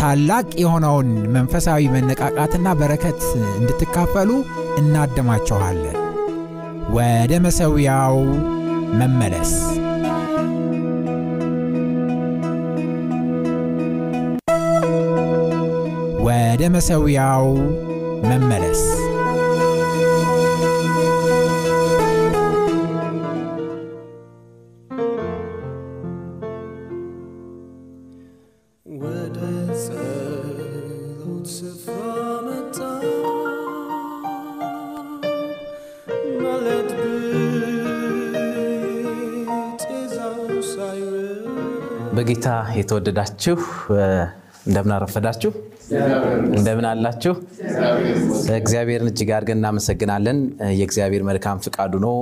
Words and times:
ታላቅ 0.00 0.46
የሆነውን 0.58 1.08
መንፈሳዊ 1.32 1.88
መነቃቃትና 1.88 2.68
በረከት 2.72 3.20
እንድትካፈሉ 3.58 4.30
እናደማችኋለን። 4.78 5.96
ወደ 6.90 7.32
መሠዊያው 7.40 8.16
መመለስ 9.00 9.52
ወደ 16.24 16.62
መሠዊያው 16.68 17.46
መመለስ 18.22 18.82
በጌታ 42.20 42.48
የተወደዳችሁ 42.76 43.54
እንደምን 44.66 44.92
አረፈዳችሁ፣ 44.96 45.50
እንደምን 46.56 46.86
አላችሁ? 46.88 47.32
እግዚአብሔርን 48.58 49.08
እጅግ 49.10 49.30
አድርገን 49.36 49.58
እናመሰግናለን። 49.60 50.38
የእግዚአብሔር 50.80 51.22
መልካም 51.28 51.60
ፍቃዱ 51.66 51.92
ነው። 52.04 52.16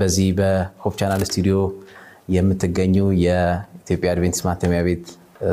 በዚህ 0.00 0.28
በ 0.38 0.57
Hope 0.57 0.94
Channel 1.00 1.22
ስቱዲዮ 1.28 1.56
የምትገኙ 2.36 2.96
የኢትዮጵያ 3.24 4.10
አድቬንቲስት 4.14 4.46
ማተሚያ 4.48 4.80
ቤት 4.88 5.04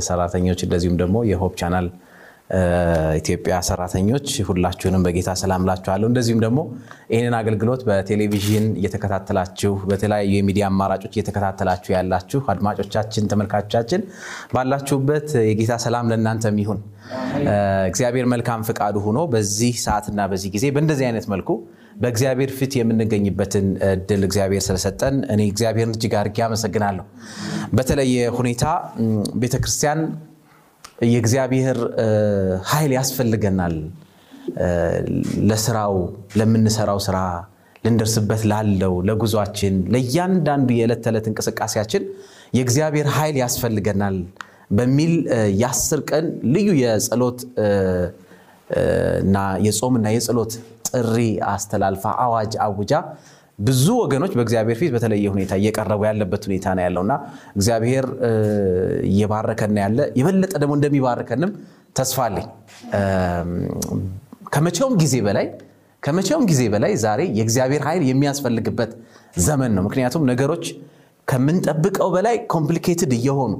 ሰራተኞች 0.07 0.61
እንደዚሁም 0.65 0.97
ደግሞ 1.03 1.17
የ 1.31 1.39
Hope 1.39 1.55
Channel 1.61 1.87
ኢትዮጵያ 3.19 3.55
ሰራተኞች 3.67 4.27
ሁላችሁንም 4.47 5.01
በጌታ 5.05 5.29
ሰላም 5.41 5.63
እላችኋለሁ። 5.69 6.07
እንደዚሁም 6.09 6.41
ደግሞ 6.43 6.59
ይህንን 7.11 7.35
አገልግሎት 7.39 7.81
በቴሌቪዥን 7.87 8.65
እየተከታተላችሁ 8.79 9.73
በተለያዩ 9.89 10.31
የሚዲያ 10.37 10.65
አማራጮች 10.71 11.15
እየተከታተላችሁ 11.17 11.91
ያላችሁ 11.95 12.41
አድማጮቻችን፣ 12.53 13.25
ተመልካቾቻችን 13.31 14.03
ባላችሁበት 14.53 15.29
የጌታ 15.49 15.75
ሰላም 15.85 16.11
ለእናንተም 16.11 16.59
ይሁን። 16.63 16.79
እግዚአብሔር 17.89 18.27
መልካም 18.33 18.63
ፍቃዱ 18.69 18.95
ሆኖ 19.05 19.19
በዚህ 19.33 19.75
ሰዓትና 19.85 20.21
በዚህ 20.31 20.51
ጊዜ 20.55 20.65
በእንደዚህ 20.75 21.07
አይነት 21.09 21.27
መልኩ 21.33 21.49
በእግዚአብሔር 22.01 22.51
ፊት 22.57 22.73
የምንገኝበትን 22.77 23.67
እድል 23.89 24.23
እግዚአብሔር 24.27 24.63
ስለሰጠን 24.65 25.15
እኔ 25.33 25.41
እግዚአብሔርን 25.51 25.93
እጅግ 25.95 26.13
አድርጌ 26.19 26.39
አመሰግናለሁ። 26.47 27.05
በተለየ 27.73 28.17
ሁኔታ 28.37 28.65
ቤተክርስቲያን 29.37 30.01
የእግዚአብሔር 31.05 31.77
ኃይል 32.69 32.91
ያስፈልገናል። 32.97 33.75
ለስራው 35.49 35.95
ለምንሰራው 36.39 36.99
ስራ 37.07 37.17
ልንደርስበት 37.83 38.41
ላለው 38.51 38.93
ለጉዟችን፣ 39.07 39.75
ለእያንዳንዱ 39.93 40.69
የዕለት 40.77 41.01
ተዕለት 41.05 41.25
እንቅስቃሴያችን 41.31 42.03
የእግዚአብሔር 42.57 43.07
ኃይል 43.17 43.35
ያስፈልገናል 43.43 44.17
በሚል 44.71 45.13
የአስር 45.61 45.99
ቀን 46.09 46.25
ልዩ 46.55 46.69
የጸሎት 46.81 47.39
እና 49.21 49.35
የጾምና 49.65 50.07
የጸሎት 50.15 50.53
ጥሪ 50.89 51.17
አስተላልፋ 51.51 52.03
አዋጅ 52.25 52.53
አውጃ 52.65 52.93
ብዙ 53.59 53.85
ወገኖች 54.01 54.33
በእግዚአብሔር 54.37 54.77
ፊት 54.79 54.91
በተለየ 54.95 55.27
ሁኔታ 55.33 55.53
እየቀረቡ 55.59 56.01
ያለበት 56.07 56.43
ሁኔታ 56.47 56.65
ነው 56.77 56.83
ያለውና 56.85 57.13
እግዚአብሔር 57.55 58.05
እየባረከን 59.09 59.77
ያለ 59.83 59.99
የበለጠ 60.19 60.53
ደግሞ 60.61 60.73
እንደሚባርከንም 60.77 61.51
ተስፋ 61.97 62.17
አለኝ። 62.27 62.47
ከመቼውም 64.53 64.93
ጊዜ 65.01 65.15
በላይ 65.27 65.47
ከመቼውም 66.03 66.45
ጊዜ 66.51 66.61
በላይ 66.73 66.91
ዛሬ 67.03 67.21
የእግዚአብሔር 67.37 67.81
ኃይል 67.87 68.03
የሚያስፈልግበት 68.09 68.91
ዘመን 69.39 69.71
ነው። 69.77 69.83
ምክንያቱም 69.87 70.23
ነገሮች 70.31 70.65
ከምንጠብቀው 71.27 72.09
በላይ 72.15 72.35
complicated 72.53 73.11
እየሆኑ 73.17 73.53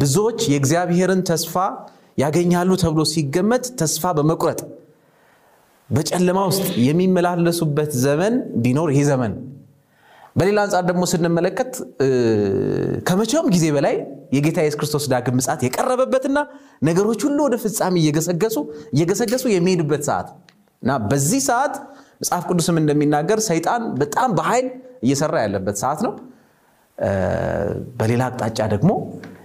ብዙዎች 0.00 0.40
የእግዚአብሔርን 0.52 1.20
ተስፋ 1.30 1.54
ያገኛሉ 2.18 2.70
ተብሎ 2.82 3.02
ሲገመት 3.12 3.64
ተስፋ 3.80 4.10
በመቁረጥ 4.18 4.60
በጨለማ 5.90 6.38
ውስጥ 6.50 6.66
የሚመላለሱበት 6.86 7.92
ዘመን 8.04 8.34
ቢኖር 8.62 8.90
ይህ 8.94 9.04
ዘመን። 9.10 9.32
በሌላ 10.36 10.58
አንጻር 10.64 10.84
ደግሞ 10.88 11.02
ስንመለከት 11.10 11.72
ከመቼውም 13.08 13.48
ጊዜ 13.54 13.66
በላይ 13.76 13.94
የጌታ 14.36 14.58
ኢየሱስ 14.64 14.78
ክርስቶስ 14.80 15.04
ዳግም 15.12 15.36
ምጽአት 15.38 15.60
የቀረበበትና 15.66 16.38
ነገሮች 16.88 17.20
ሁሉ 17.26 17.38
ወደ 17.46 17.56
ፍጻሜ 17.64 17.94
እየገሰገሱ 18.02 18.56
እየገሰገሱ 18.94 19.44
የሚሄዱበት 19.52 20.02
ሰዓት 20.08 20.30
እና 20.82 20.96
በዚህ 21.10 21.42
ሰዓት 21.48 21.74
መጽሐፍ 22.20 22.42
ቅዱስም 22.50 22.76
እንደሚናገር 22.82 23.38
ሰይጣን 23.48 23.84
በጣም 24.00 24.32
በኃይል 24.38 24.66
እየሰራ 25.06 25.36
ያለበት 25.44 25.78
ሰዓት 25.82 26.00
ነው። 26.06 26.12
በሌላ 27.98 28.22
አቅጣጫ 28.30 28.58
ደግሞ 28.74 28.90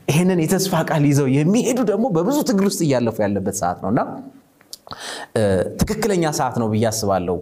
ይህንን 0.09 0.39
የተስፋ 0.43 0.75
ቃል 0.89 1.03
ይዘው 1.09 1.27
የሚሄዱ 1.37 1.79
ደግሞ 1.91 2.05
በብዙ 2.15 2.37
ትግል 2.49 2.65
ውስጥ 2.69 2.81
እያለፉ 2.85 3.17
ያለበት 3.25 3.55
ሰዓት 3.61 3.79
ነውና 3.83 4.01
ትክክለኛ 5.81 6.23
ሰዓት 6.39 6.55
ነው 6.61 6.67
ብዬ 6.73 6.85
አስባለሁ። 6.91 7.37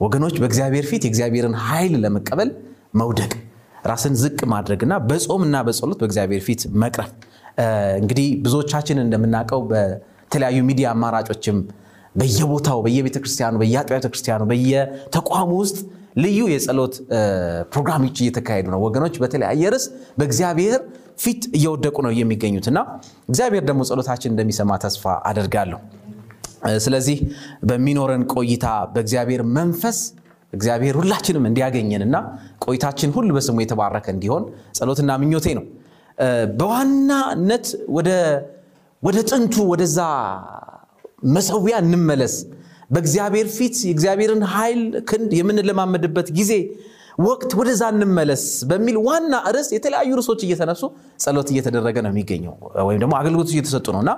ወገኖች 0.00 0.36
በእግዚአብሔር 0.42 0.86
ፊት 0.90 1.02
የእግዚአብሔርን 1.06 1.54
ኃይል 1.66 1.94
ለመቀበል 2.02 2.50
መውደቅ፣ 3.00 3.32
ራስን 3.86 4.14
ዝቅ 4.20 4.38
ማድረግና 4.52 4.94
በጾምና 5.08 5.56
በጸሎት 5.66 5.98
በእግዚአብሔር 6.02 6.42
ፊት 6.46 6.62
መቅረብ። 6.82 7.10
እንግዲህ 8.00 8.28
ብዙዎቻችን 8.44 8.98
እንደምናውቀው 9.02 9.60
በተለያዩ 9.70 10.58
ሚዲያ 10.68 10.86
አማራጮችም 10.94 11.58
በየቦታው 12.14 12.78
በየቤተ 12.84 13.16
ክርስቲያኑ 13.22 13.54
በየአጥቢያ 13.62 13.96
ቤተ 13.98 14.08
ክርስቲያኑ 14.12 14.42
በየተቋሙ 14.50 15.50
ውስጥ 15.62 15.78
ልዩ 16.16 16.38
የጸሎት 16.52 16.94
ፕሮግራሞች 17.72 18.16
እየተካሄዱ 18.22 18.66
ነው። 18.74 18.80
ወገኖች 18.86 19.14
በተለያየ 19.22 19.72
ርዕስ 19.74 19.84
በእግዚአብሔር 20.18 20.78
ፊት 21.18 21.42
እየወደቁ 21.58 21.96
ነው 22.06 22.12
የሚገኙት 22.16 22.66
እና 22.70 22.78
እግዚአብሔር 23.28 23.64
ደግሞ 23.68 23.82
ጸሎታችን 23.90 24.32
እንደሚሰማ 24.32 24.72
ተስፋ 24.84 25.04
አደርጋለሁ። 25.30 25.78
ስለዚህ 26.84 27.18
በሚኖረን 27.68 28.22
ቆይታ 28.34 28.66
በእግዚአብሔር 28.94 29.42
መንፈስ 29.56 29.98
እግዚአብሔር 30.52 30.94
ሁላችንም 31.00 31.44
እንዲያገኘንና 31.48 32.16
ቆይታችን 32.64 33.10
ሁሉ 33.16 33.30
በስሙ 33.36 33.56
የተባረከ 33.62 34.06
እንዲሆን 34.14 34.44
ጸሎትና 34.78 35.12
ምኞቴ 35.22 35.46
ነው። 35.58 35.64
በዋናነት 36.58 37.66
ወደ 39.02 39.18
ጥንቱ 39.28 39.56
ወደዛ 39.72 39.98
መሰዊያ 41.34 41.76
እንመለስ። 41.84 42.34
በእግዚአብሔር 42.90 43.46
ፊት 43.56 43.76
የእግዚአብሔርን 43.86 44.42
ኃይል 44.52 44.80
ክንድ 45.08 45.30
የምንለማመድበት 45.38 46.28
ጊዜ 46.38 46.52
ወቅት 47.18 47.50
ወደዛ 47.58 47.82
እንመለስ 47.92 48.42
በሚል 48.70 48.96
ዋና 49.06 49.34
ርዕስ 49.54 49.68
የተለያዩ 49.74 50.10
ርዕሶች 50.18 50.40
እየተነሱ 50.46 50.82
ጸሎት 51.22 51.48
እየተደረገ 51.52 51.96
ነው 52.04 52.10
የሚገኘው 52.12 52.54
ወይም 52.88 53.00
ደግሞ 53.02 53.14
አገልግሎቶች 53.20 53.54
እየተሰጡ 53.56 53.86
ነው 53.96 54.00
እና 54.04 54.12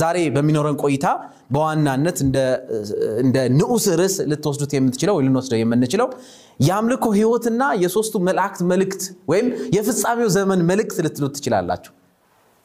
ዛሬ 0.00 0.18
በሚኖረን 0.36 0.76
ቆይታ 0.82 1.06
በዋናነት 1.54 2.20
እንደ 3.24 3.36
ንዑስ 3.58 3.86
ርዕስ 4.00 4.16
ልትወስዱት 4.30 4.72
የምትችለው 4.76 5.16
ወይ 5.18 5.26
ልንወስደው 5.26 5.60
የምንችለው 5.62 6.08
የአምልኮ 6.60 7.04
ሕይወትና 7.16 7.62
የሶስቱ 7.82 8.22
መላእክት 8.28 8.62
መልእክት 8.72 9.02
ወይም 9.32 9.46
የፍጻሜው 9.76 10.30
ዘመን 10.36 10.62
መልእክት 10.70 10.98
ልትሉት 11.06 11.34
ትችላላችሁ። 11.38 11.92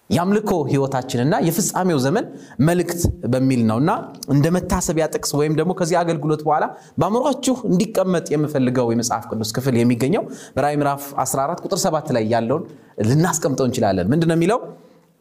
የአምልኮ 0.10 0.52
ህይወታችንና 0.70 1.36
የፍጻሜው 1.48 2.00
ዘመን 2.06 2.26
መልእክት 2.68 3.02
በሚል 3.34 3.62
ነው 3.70 3.78
እና 3.82 3.92
እንደ 4.34 4.46
መታሰቢያ 4.56 5.06
ጥቅስ 5.14 5.32
ወይም 5.40 5.54
ደግሞ 5.60 5.72
ከዚህ 5.80 5.98
አገልግሎት 6.02 6.42
በኋላ 6.48 6.66
በአእምሯችሁ 7.00 7.56
እንዲቀመጥ 7.70 8.26
የምፈልገው 8.34 8.88
የመጽሐፍ 8.94 9.26
ቅዱስ 9.32 9.52
ክፍል 9.58 9.76
የሚገኘው 9.80 10.24
በራዕይ 10.56 10.78
ምዕራፍ 10.82 11.04
14 11.26 11.62
ቁጥር 11.66 11.82
7 11.84 12.10
ላይ 12.18 12.26
ያለውን 12.34 12.64
ልናስቀምጠው 13.10 13.68
እንችላለን። 13.70 14.10
ምንድን 14.14 14.30
ነው 14.32 14.38
የሚለው? 14.38 14.60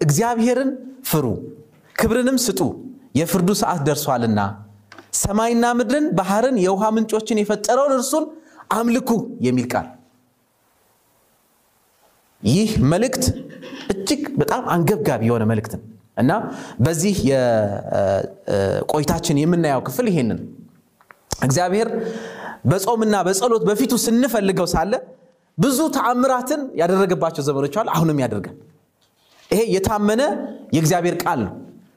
እግዚአብሔርን 0.01 0.71
ፍሩ፣ 1.11 1.27
ክብርንም 1.97 2.39
ስጡ፣ 2.47 2.61
የፍርዱ 3.19 3.51
ሰዓት 3.63 3.81
ደርሷልና 3.87 4.41
ሰማይና 5.19 5.67
ምድርን 5.79 6.07
ባህርን 6.19 6.57
የውሃ 6.65 6.85
ምንጮችን 6.97 7.41
የፈጠረውን 7.41 7.95
እርሱን 7.97 8.25
አምልኩ 8.73 9.11
የሚል 9.47 9.67
ቃል 9.73 9.87
ይህ 12.43 12.71
መልእክት 12.91 13.25
እጅግ 14.09 14.23
በጣም 14.41 14.63
አንገብጋቢ 14.75 15.23
የሆነ 15.29 15.45
መልእክት 15.51 15.73
ነው 15.77 15.83
እና 16.23 16.33
በዚህ 16.85 17.17
የቆይታችን 17.31 19.37
የምናየው 19.43 19.83
ክፍል 19.89 20.07
ይሄንን 20.11 20.39
እግዚአብሔር 21.47 21.89
በጾምና 22.71 23.17
በጸሎት 23.27 23.63
በፊቱ 23.69 23.93
ስንፈልገው 24.05 24.67
ሳለ 24.73 24.93
ብዙ 25.59 25.79
ተአምራትን 25.97 26.61
ያደረገባቸው 26.81 27.43
ዘመኖች 27.49 27.75
አሉ። 27.81 27.89
አሁንም 27.95 28.19
ያደርጋል። 28.23 28.57
ይሄ 29.51 29.61
የታመነ 29.75 30.23
የእግዚአብሔር 30.77 31.17
ቃል 31.23 31.41
ነው። 31.47 31.53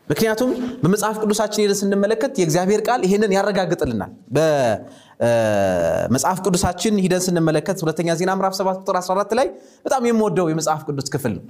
ምክንያቱም 0.08 0.50
በመጽሐፍ 0.82 1.18
ቅዱሳችን 1.24 1.62
ሄደን 1.64 1.78
ስንመለከት 1.82 2.32
የእግዚአብሔር 2.40 2.82
ቃል 2.88 3.02
ይህንን 3.08 3.32
ያረጋግጥልናል። 3.36 4.12
በመጽሐፍ 4.36 6.40
ቅዱሳችን 6.46 6.96
ሂደን 7.04 7.22
ስንመለከት 7.28 7.78
ሁለተኛ 7.86 8.16
ዜና 8.20 8.32
ምዕራፍ 8.40 8.56
7 8.60 8.82
ቁጥር 8.84 8.98
14 9.02 9.36
ላይ 9.40 9.48
በጣም 9.86 10.02
የምወደው 10.10 10.48
የመጽሐፍ 10.54 10.82
ቅዱስ 10.88 11.10
ክፍል 11.16 11.34
ነው። 11.38 11.44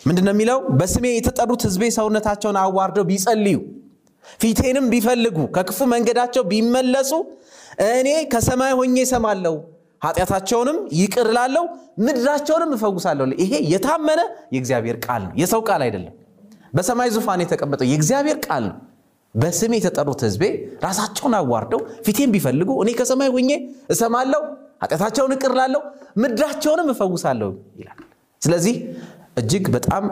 ምንድን 0.00 0.24
ነው 0.26 0.32
የሚለው? 0.34 0.58
በስሜ 0.78 1.04
የተጠሩት 1.12 1.62
ሕዝቤ 1.66 1.82
ሰውነታቸውን 1.96 2.56
አዋርደው 2.62 3.04
ቢጸልዩ 3.10 3.56
ፊቴንም 4.40 4.86
ቢፈልጉ 4.92 5.38
ከክፉ 5.56 5.78
መንገዳቸው 5.92 6.42
ቢመለሱ 6.50 7.10
እኔ 7.90 8.08
ከሰማይ 8.32 8.72
ሆኜ 8.78 8.96
እሰማለሁ፣ 9.04 9.54
ኃጢአታቸውንም 10.02 10.78
ይቅር 10.98 11.28
እላለሁ፣ 11.32 11.64
ምድራቸውንም 12.06 12.70
እፈውሳለሁ። 12.76 13.26
ይሄ 13.42 13.52
የታመነ 13.72 14.20
የእግዚአብሔር 14.54 14.96
ቃል 15.06 15.22
ነው፣ 15.26 15.32
የሰው 15.40 15.60
ቃል 15.68 15.82
አይደለም። 15.86 16.14
በሰማይ 16.74 17.08
ዙፋን 17.14 17.40
የተቀመጠው 17.44 17.86
የእግዚአብሔር 17.90 18.38
ቃል 18.46 18.64
ነው። 18.70 18.76
በስሜ 19.34 19.72
የተጠሩት 19.78 20.20
ሕዝቤ 20.26 20.42
ራሳቸውን 20.84 21.34
አዋርደው 21.38 21.80
ፊቴን 22.06 22.30
ቢፈልጉ 22.34 22.70
እኔ 22.82 22.90
ከሰማይ 22.98 23.30
ሆኜ 23.34 23.50
እሰማለሁ፣ 23.94 24.42
ኃጢአታቸውን 24.82 25.32
እቅር 25.36 25.52
እላለሁ፣ 25.56 25.82
ምድራቸውንም 26.22 26.88
እፈውሳለሁ 26.94 27.50
ይላል። 27.80 28.00
ስለዚህ 28.42 28.74
እጅግ 29.36 29.64
በጣም 29.74 30.04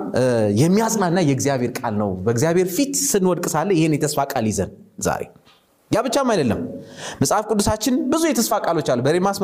የሚያጽናና 0.60 1.18
የእግዚአብሔር 1.26 1.72
ቃል 1.78 1.94
ነው። 2.00 2.10
በእግዚአብሔር 2.24 2.68
ፊት 2.74 2.92
ስንወድቅ 3.04 3.46
ሳለ 3.52 3.70
ይህን 3.78 3.94
የተስፋ 3.96 4.20
ቃል 4.32 4.46
ይዘን 4.50 4.70
ዛሬ 5.06 5.22
ያ 5.90 6.00
ብቻም 6.06 6.28
አይደለም። 6.32 6.60
መጽሐፍ 7.20 7.44
ቅዱሳችን 7.50 7.94
ብዙ 8.12 8.22
የተስፋ 8.30 8.54
ቃሎች 8.66 8.88
አሉ። 8.92 9.00
በኤርሚያስ 9.04 9.38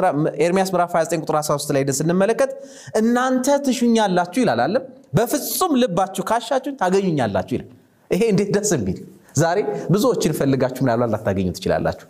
ምዕራፍ 0.73 0.93
29 0.94 1.23
ቁጥር 1.25 1.37
13 1.41 1.75
ላይ 1.77 1.82
ስንመለከት 1.99 2.53
እናንተ 3.00 3.56
ትሹኛላችሁ 3.67 4.41
ይላል 4.44 4.61
አለም 4.67 4.85
በፍጹም 5.17 5.73
ልባችሁ 5.82 6.25
ካሻችሁ 6.31 6.73
ታገኙኛላችሁ 6.81 7.55
ይላል። 7.56 7.69
ይሄ 8.11 8.23
እንዴት 8.32 8.50
ደስ 8.56 8.73
የሚል 8.77 8.99
ዛሬ 9.37 9.59
ብዙዎችን 9.91 10.32
ፈልጋችሁ 10.38 10.82
ምናልባት 10.85 11.11
ላታገኙ 11.15 11.49
ትችላላችሁ። 11.56 12.06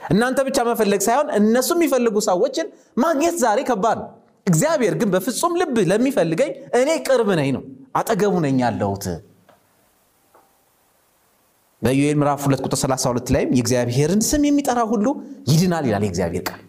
እናንተ 0.00 0.38
ብቻ 0.46 0.58
መፈለግ 0.68 1.00
ሳይሆን 1.06 1.28
እነሱ 1.38 1.70
የሚፈልጉ 1.76 2.16
ሰዎችን 2.28 2.66
ማግኘት 2.98 3.36
ዛሬ 3.42 3.58
ከባድ 3.68 3.98
ነው። 4.02 4.08
እግዚአብሔር 4.46 4.94
ግን 5.00 5.08
በፍጹም 5.12 5.52
ልብ 5.60 5.76
ለሚፈልገኝ 5.90 6.50
እኔ 6.78 6.90
ቅርብ 7.06 7.28
ነኝ 7.38 7.48
ነው፣ 7.56 7.62
አጠገቡ 7.98 8.34
ነኝ 8.44 8.56
ያለሁት። 8.64 9.04
በኢዮኤል 11.82 12.16
ምዕራፍ 12.20 12.42
2 12.44 12.64
ቁጥር 12.66 12.78
32 12.80 13.30
ላይም 13.34 13.48
የእግዚአብሔርን 13.56 14.20
ስም 14.26 14.42
የሚጠራ 14.48 14.80
ሁሉ 14.90 15.06
ይድናል 15.50 15.84
ይላል 15.88 16.04
የእግዚአብሔር 16.06 16.44
ቃል። 16.48 16.60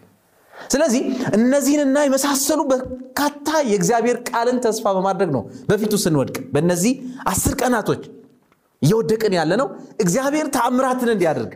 ስለዚህ 0.52 1.02
እነዚህንና 1.38 1.98
የመሳሰሉ 2.04 2.60
በርካታ 2.70 3.48
የእግዚአብሔር 3.70 4.18
ቃልን 4.28 4.58
ተስፋ 4.64 4.94
በማድረግ 4.96 5.30
ነው 5.36 5.42
በፊቱ 5.68 5.94
ስንወድቅ 6.04 6.36
በእነዚህ 6.54 6.92
አስር 7.32 7.54
ቀናቶች 7.60 8.02
እየወደቅን 8.82 9.34
ያለ 9.38 9.52
ነው። 9.60 9.68
እግዚአብሔር 10.04 10.46
ተአምራትን 10.56 11.10
እንዲያደርግ 11.14 11.52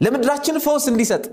ለምድራችን 0.00 0.56
ፈውስ 0.64 0.86
እንዲሰጥ 0.92 1.24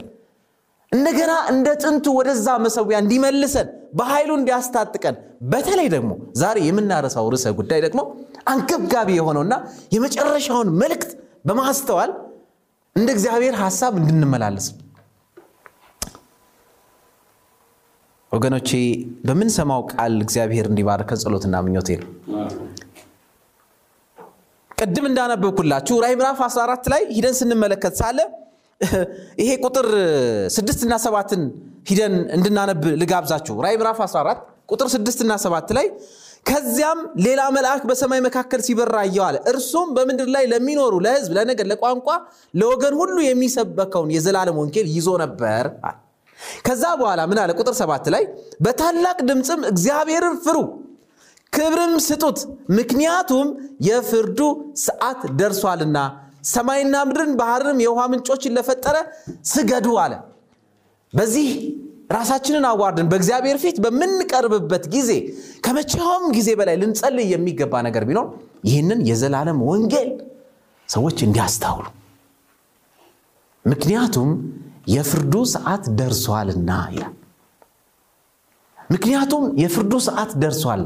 እንደገና 0.91 1.33
እንደ 1.51 1.67
ጥንቱ 1.81 2.05
ወደዛ 2.17 2.47
መሰዊያ 2.63 2.97
እንዲመልሰን 3.03 3.67
በኃይሉ 3.99 4.31
እንዲያስታጥቀን 4.39 5.15
በተለይ 5.51 5.87
ደግሞ 5.93 6.11
ዛሬ 6.41 6.57
የምናረሳው 6.67 7.29
ርዕሰ 7.33 7.47
ጉዳይ 7.59 7.79
ደግሞ 7.85 8.01
አንገብጋቢ 8.51 9.09
የሆነውና 9.17 9.53
የመጨረሻውን 9.95 10.69
መልእክት 10.81 11.11
በማስተዋል 11.49 12.11
እንደ 12.95 13.09
እግዚአብሔር 13.15 13.55
ሐሳብ 13.61 13.93
እንድንመላለስ 14.01 14.67
ወገኖቼ 18.31 18.69
በምንሰማው 19.27 19.81
ቃል 19.93 20.13
እግዚአብሔር 20.25 20.65
እንዲባርከን 20.69 21.19
ጸሎትና 21.23 21.55
ምኞቴ 21.65 21.89
ነው። 22.01 22.09
ቅድም 24.77 25.05
እንዳነበብኩላችሁ 25.09 25.95
ራዕይ 26.03 26.15
ምዕራፍ 26.19 26.39
14 26.45 26.87
ላይ 26.93 27.01
ሂደን 27.15 27.35
ስንመለከት 27.39 27.95
ሳለ 27.99 28.19
ይሄ 29.41 29.49
ቁጥር 29.65 29.87
ስድስትና 30.55 30.93
ሰባትን 31.05 31.41
ሂደን 31.89 32.15
እንድናነብ 32.35 32.83
ልጋብዛችሁ። 33.01 33.55
ራዕይ 33.65 33.77
ምዕራፍ 33.81 33.99
14 34.05 34.41
ቁጥር 34.71 34.87
ስድስትና 34.93 35.31
ሰባት 35.43 35.69
ላይ 35.77 35.87
ከዚያም 36.45 36.99
ሌላ 37.25 37.41
መልአክ 37.55 37.81
በሰማይ 37.89 38.19
መካከል 38.27 38.61
ሲበራ 38.67 38.95
አየሁ 39.03 39.23
እርሱም 39.51 39.89
በምድር 39.95 40.29
ላይ 40.35 40.45
ለሚኖሩ 40.51 40.93
ለሕዝብ፣ 41.05 41.31
ለነገድ፣ 41.37 41.67
ለቋንቋ፣ 41.71 42.07
ለወገን 42.59 42.95
ሁሉ 43.01 43.17
የሚሰበከውን 43.25 44.09
የዘላለም 44.15 44.57
ወንጌል 44.61 44.87
ይዞ 44.95 45.09
ነበር 45.23 45.65
ከዛ 46.65 46.83
በኋላ 46.99 47.21
ምን 47.29 47.39
አለ? 47.41 47.51
ቁጥር 47.59 47.75
ሰባት 47.81 48.05
ላይ 48.13 48.23
በታላቅ 48.65 49.17
ድምፅም 49.29 49.61
እግዚአብሔርን 49.71 50.35
ፍሩ 50.45 50.57
ክብርም 51.53 51.93
ስጡት፣ 52.07 52.39
ምክንያቱም 52.77 53.47
የፍርዱ 53.87 54.39
ሰዓት 54.83 55.21
ደርሷልና 55.39 55.97
ሰማይና 56.43 56.95
ምድርን 57.07 57.31
ባህርንም 57.39 57.79
የውሃ 57.83 58.03
ምንጮችን 58.11 58.55
ለፈጠረ 58.57 58.97
ስገዱ 59.51 59.87
አለ። 60.03 60.13
በዚህ 61.13 61.47
ራሳችንን 62.15 62.65
አዋርድን 62.69 63.07
በእግዚአብሔር 63.11 63.57
ፊት 63.63 63.77
በምንቀርብበት 63.83 64.85
ጊዜ 64.95 65.11
ከመቼውም 65.65 66.25
ጊዜ 66.37 66.49
በላይ 66.59 66.75
ልንጸልይ 66.81 67.27
የሚገባ 67.33 67.73
ነገር 67.87 68.03
ቢኖር 68.09 68.27
ይህንን 68.69 68.99
የዘላለም 69.09 69.59
ወንጌል 69.69 70.09
ሰዎች 70.89 71.17
እንዲያስታውሉ፣ 71.27 71.85
ምክንያቱም 73.65 74.29
የፍርዱ 74.93 75.35
ሰዓት 75.53 75.83
ደርሷልና 75.99 76.71
ይላል። 76.93 77.15
ምክንያቱም 78.89 79.43
የፍርዱ 79.61 79.93
ሰዓት 80.07 80.31
ደርሷል። 80.41 80.81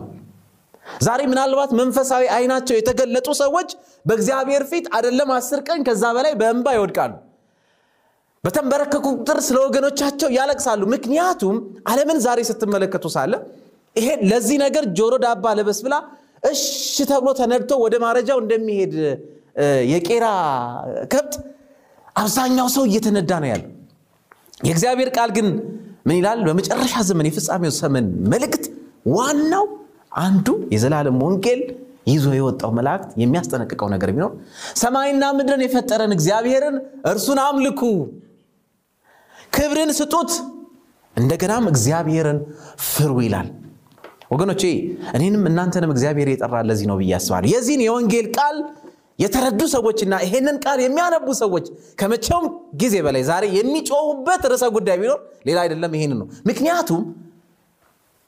ዛሬ 1.01 1.21
ምናልባት 1.31 1.71
መንፈሳዊ 1.79 2.23
አይናቸው 2.35 2.75
የተገለጡ 2.77 3.27
ሰዎች 3.39 3.69
በእግዚአብሔር 4.05 4.63
ፊት 4.71 4.85
አይደለም 4.95 5.29
አስር 5.35 5.59
ቀን 5.67 5.79
ከዛ 5.87 6.03
በላይ 6.17 6.33
በእንባ 6.41 6.67
ይወድቃሉ። 6.75 7.13
በተንበረከኩ 8.43 9.05
ቁጥር 9.15 9.37
ስለ 9.45 9.57
ወገኖቻቸው 9.63 10.29
ያለቅሳሉ። 10.35 10.81
ምክንያቱም 10.93 11.55
ዓለምን 11.91 12.17
ዛሬ 12.25 12.39
ስትመለከቱ 12.49 13.05
ሳለ 13.15 13.33
ይሄ 13.95 14.07
ለዚህ 14.29 14.57
ነገር 14.65 14.83
ጆሮ 14.97 15.13
ዳባ 15.23 15.53
ለበስ 15.57 15.79
ብላ 15.85 15.95
እሽ 16.43 16.61
ተብሎ 17.09 17.29
ተነድቶ 17.39 17.71
ወደ 17.83 17.95
ማረጃው 18.03 18.39
እንደሚሄድ 18.43 18.93
የቄራ 19.91 20.25
ከብት 21.13 21.33
አብዛኛው 22.15 22.67
ሰው 22.75 22.83
እየተነዳ 22.89 23.31
ነው 23.43 23.49
ያለው። 23.53 23.69
የእግዚአብሔር 24.67 25.09
ቃል 25.17 25.29
ግን 25.37 25.47
ምን 26.07 26.15
ይላል? 26.19 26.39
በመጨረሻ 26.47 26.95
ዘመን 27.09 27.25
የፍጻሜው 27.29 27.73
ዘመን 27.79 28.05
መልእክት 28.33 28.65
ዋናው 29.15 29.65
አንዱ 30.21 30.47
የዘላለም 30.73 31.17
ወንጌል 31.25 31.61
ይዞ 32.05 32.25
የወጣው 32.35 32.71
መላእክት 32.77 33.09
የሚያስጠነቅቀው 33.21 33.87
ነገር 33.93 34.09
ቢኖር 34.15 34.31
ሰማይና 34.81 35.23
ምድርን 35.37 35.63
የፈጠረን 35.65 36.11
እግዚአብሔርን 36.15 36.75
እርሱን 37.11 37.39
አምልኩ፣ 37.45 37.81
ክብርን 39.53 39.91
ስጡት፣ 39.99 40.31
እንደገናም 41.15 41.65
እግዚአብሔርን 41.71 42.39
ፍሩ 42.87 43.13
ይላል። 43.25 43.49
ወገኖቼ 44.31 44.63
እኔንም 45.15 45.43
እናንተንም 45.49 45.91
እግዚአብሔር 45.93 46.29
የጠራ 46.31 46.61
ለዚህ 46.69 46.87
ነው 46.91 46.97
ብዬ 47.01 47.11
አስባለሁ። 47.17 47.49
የዚህን 47.53 47.83
የወንጌል 47.85 48.27
ቃል 48.37 48.57
የተረዱ 49.19 49.61
ሰዎችና 49.73 50.13
ይሄንን 50.25 50.57
ቃል 50.63 50.79
የሚያነቡ 50.83 51.27
ሰዎች 51.41 51.65
ከመቼውም 51.99 52.45
ጊዜ 52.81 52.95
በላይ 53.05 53.23
ዛሬ 53.29 53.43
የሚጮሁበት 53.57 54.41
ርዕሰ 54.51 54.65
ጉዳይ 54.75 54.97
ቢኖር 55.01 55.19
ሌላ 55.47 55.57
አይደለም፣ 55.63 55.93
ይሄን 55.97 56.13
ነው። 56.19 56.27
ምክንያቱም 56.49 57.03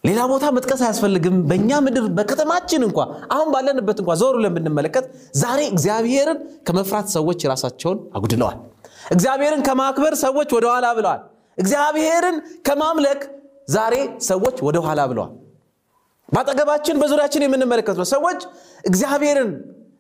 ሌላ 0.08 0.20
ቦታ 0.32 0.46
መጥቀስ 0.56 0.82
አያስፈልግም። 0.86 1.38
በእኛ 1.50 1.80
ምድር 1.86 2.06
በከተማችን 2.18 2.82
እንኳ 2.88 2.98
አሁን 3.34 3.48
ባለንበት 3.54 3.98
እንኳ 4.02 4.12
ዞሩ 4.22 4.36
ለምንመለከት 4.46 5.06
ዛሬ 5.42 5.60
እግዚአብሔርን 5.74 6.40
ከመፍራት 6.68 7.08
ሰዎች 7.16 7.40
ራሳቸውን 7.52 8.00
አጉድለዋል። 8.18 8.58
እግዚአብሔርን 9.12 9.62
ከማክበር 9.68 10.14
ሰዎች 10.24 10.50
ወደኋላ 10.58 10.88
ብለዋል። 10.98 11.22
እግዚአብሔርን 11.58 12.38
ከማምለክ 12.68 13.22
ዛሬ 13.70 13.96
ሰዎች 14.28 14.58
ወደኋላ 14.68 15.02
ብለዋል። 15.12 15.32
በአጠገባችን 16.30 16.96
በዙሪያችን 17.02 17.46
የምንመለከት 17.46 17.96
ነው። 18.02 18.08
ሰዎች 18.14 18.40
እግዚአብሔርን 18.84 19.52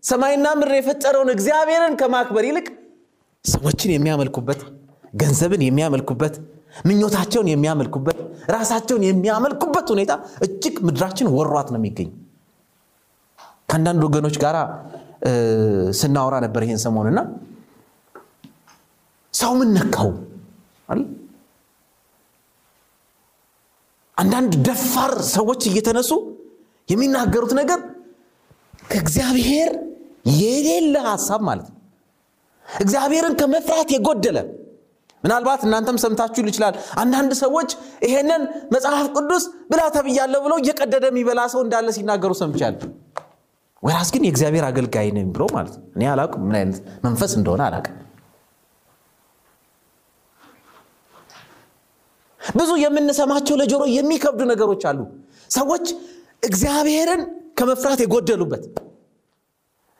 ሰማይና 0.03 0.47
ምድር 0.57 0.73
የፈጠረውን 0.77 1.29
እግዚአብሔርን 1.35 1.93
ከማክበር 2.01 2.45
ይልቅ 2.49 2.67
ሰዎችን 3.45 3.91
የሚያመልኩበት፣ 3.93 4.61
ገንዘብን 5.13 5.61
የሚያመልኩበት፣ 5.65 6.35
ምኞታቸውን 6.85 7.47
የሚያመልኩበት፣ 7.51 8.17
ራሳቸውን 8.49 9.03
የሚያመልኩበት 9.07 9.87
ሁኔታ 9.93 10.11
እጅግ 10.45 10.75
ምድራችን 10.87 11.27
ወሯት 11.35 11.69
ነው 11.73 11.79
የሚገኝ። 11.81 12.09
ከአንዳንድ 13.69 14.01
ወገኖች 14.07 14.35
ጋር 14.43 14.55
ስናወራ 15.99 16.35
ነበር 16.45 16.61
ይሄን 16.63 16.79
ሰሞንና 16.83 17.19
ሰው 19.33 19.51
ምን 19.55 19.69
ነካው? 19.77 20.09
አንዳንድ 24.17 24.53
ደፋር 24.67 25.11
ሰዎች 25.29 25.61
እየተነሱ 25.69 26.11
የሚናገሩት 26.89 27.51
ነገር 27.59 27.79
ከእግዚአብሔር 28.89 29.69
የሌለ 30.39 30.95
ሀሳብ 31.07 31.41
ማለት 31.49 31.67
ነው። 31.69 31.75
እግዚአብሔርን 32.65 33.33
ከመፍራት 33.39 33.89
የጎደለ 33.95 34.37
ምናልባት 35.27 35.61
እናንተም 35.67 35.97
ሰምታችሁ 36.03 36.43
ይችላል። 36.49 36.73
አንዳንድ 37.01 37.31
ሰዎች 37.41 37.69
ይሄንን 38.05 38.43
መጽሐፍ 38.73 39.07
ቅዱስ 39.15 39.43
ብላ 39.71 39.81
ተብያለሁ 39.95 40.39
ብለው 40.45 40.57
እየቀደደ 40.61 41.05
የሚበላ 41.11 41.41
ሰው 41.53 41.61
እንዳለ 41.65 41.87
ሲናገሩ 41.97 42.31
ሰምቻለሁ። 42.41 42.89
ወይራስ 43.83 44.09
ግን 44.13 44.23
የእግዚአብሔር 44.25 44.65
አገልጋይ 44.69 45.09
ነኝ 45.15 45.25
ብሎ 45.35 45.43
ማለት 45.55 45.73
ነው። 45.77 45.85
እኔ 45.95 46.03
አላውቅም 46.11 46.43
ምን 46.47 46.55
አይነት 46.59 46.77
መንፈስ 47.03 47.31
እንደሆነ 47.39 47.61
አላውቅም። 47.67 47.95
ብዙ 52.41 52.71
የምንሰማቸው 52.81 53.55
ለጆሮ 53.61 53.83
የሚከብዱ 53.95 54.41
ነገሮች 54.51 54.83
አሉ። 54.89 54.99
ሰዎች 55.49 55.85
እግዚአብሔርን 56.43 57.21
ከመፍራት 57.59 57.99
የጎደሉበት 58.03 58.63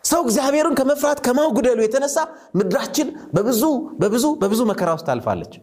ሰው 0.08 0.22
እግዚአብሔርን 0.26 0.76
ከመፍራት 0.80 1.20
ከማጉደሉ 1.26 1.80
የተነሳ 1.84 2.18
ምድራችን 2.60 3.08
በብዙ 3.36 3.64
በብዙ 4.02 4.26
በብዙ 4.42 4.62
መከራ 4.72 4.90
ውስጥ 4.98 5.06
ታልፋለች። 5.10 5.54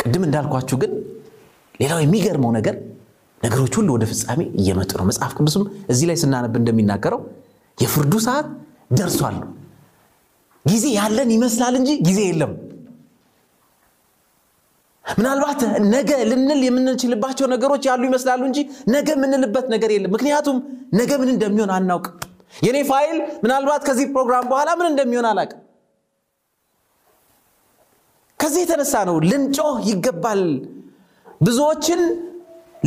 ቅድም 0.00 0.24
እንዳልኳችሁ 0.26 0.76
ግን 0.82 0.92
ሌላው 1.80 2.00
የሚገርመው 2.02 2.50
ነገር 2.56 2.74
ነገሮች 3.40 3.74
ሁሉ 3.78 3.88
ወደ 3.96 4.04
ፍጻሜ 4.10 4.40
እየመጡ 4.60 4.90
ነው። 5.00 5.06
መጽሐፍ 5.10 5.32
ቅዱስም 5.38 5.62
እዚህ 5.92 6.06
ላይ 6.10 6.16
ስናነብ 6.22 6.54
እንደሚናገረው 6.60 7.20
የፍርዱ 7.78 8.14
ሰዓት 8.26 8.46
ደርሷል። 8.92 9.36
ጊዜ 10.64 10.84
ያለን 10.98 11.30
ይመስላል 11.34 11.74
እንጂ 11.80 11.90
ጊዜ 12.06 12.20
የለም። 12.28 12.52
ምናልባት 15.04 15.60
ነገ 15.92 16.10
ልንል 16.30 16.60
የምንችልባቸው 16.66 17.46
ነገሮች 17.52 17.82
ያሉ 17.88 18.02
ይመስላሉ 18.08 18.42
እንጂ 18.48 18.58
ነገ 18.94 19.08
የምንልበት 19.16 19.66
ነገር 19.74 19.90
የለም። 19.94 20.12
ምክንያቱም 20.14 20.56
ነገ 21.00 21.10
ምን 21.20 21.30
እንደሚሆን 21.34 21.72
አናውቅም። 21.76 22.14
የኔ 22.64 22.78
ፋይል 22.90 23.16
ምናልባት 23.44 23.82
ከዚህ 23.88 24.06
ፕሮግራም 24.14 24.44
በኋላ 24.50 24.70
ምን 24.80 24.88
እንደሚሆን 24.90 25.26
አላውቅም። 25.30 25.60
ከዚህ 28.40 28.60
የተነሳ 28.64 28.94
ነው 29.08 29.16
ልንጮህ 29.30 29.76
ይገባል። 29.90 30.42
ብዙዎችን 31.40 32.00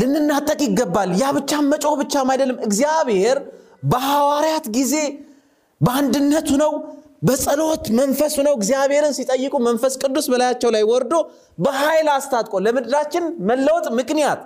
ልንናጠቅ 0.01 0.59
ይገባል። 0.67 1.09
ያ 1.21 1.27
ብቻም 1.37 1.65
መጮህ 1.71 1.95
ብቻም 2.01 2.27
አይደለም። 2.33 2.57
እግዚአብሔር 2.67 3.37
በሐዋርያት 3.83 4.65
ጊዜ 4.77 4.93
በአንድነቱ 5.81 6.49
ነው 6.61 6.71
በጸሎት 7.21 7.85
መንፈሱ 7.99 8.35
ነው 8.47 8.53
እግዚአብሔርን 8.57 9.13
ሲጠይቁ 9.17 9.55
መንፈስ 9.67 9.93
ቅዱስ 10.01 10.25
በላያቸው 10.31 10.69
ላይ 10.75 10.83
ወርዶ 10.91 11.13
በኃይል 11.57 12.07
አስታጥቆ 12.15 12.59
ለምድራችን 12.65 13.25
መለወጥ 13.49 13.87
ምክንያት 13.99 14.41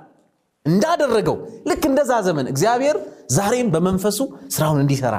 እንዳደረገው 0.65 1.37
ልክ 1.69 1.83
እንደዛ 1.89 2.11
ዘመን 2.27 2.47
እግዚአብሔር 2.51 2.97
ዛሬም 3.35 3.69
በመንፈሱ 3.73 4.19
ስራውን 4.55 4.79
እንዲሰራ 4.83 5.15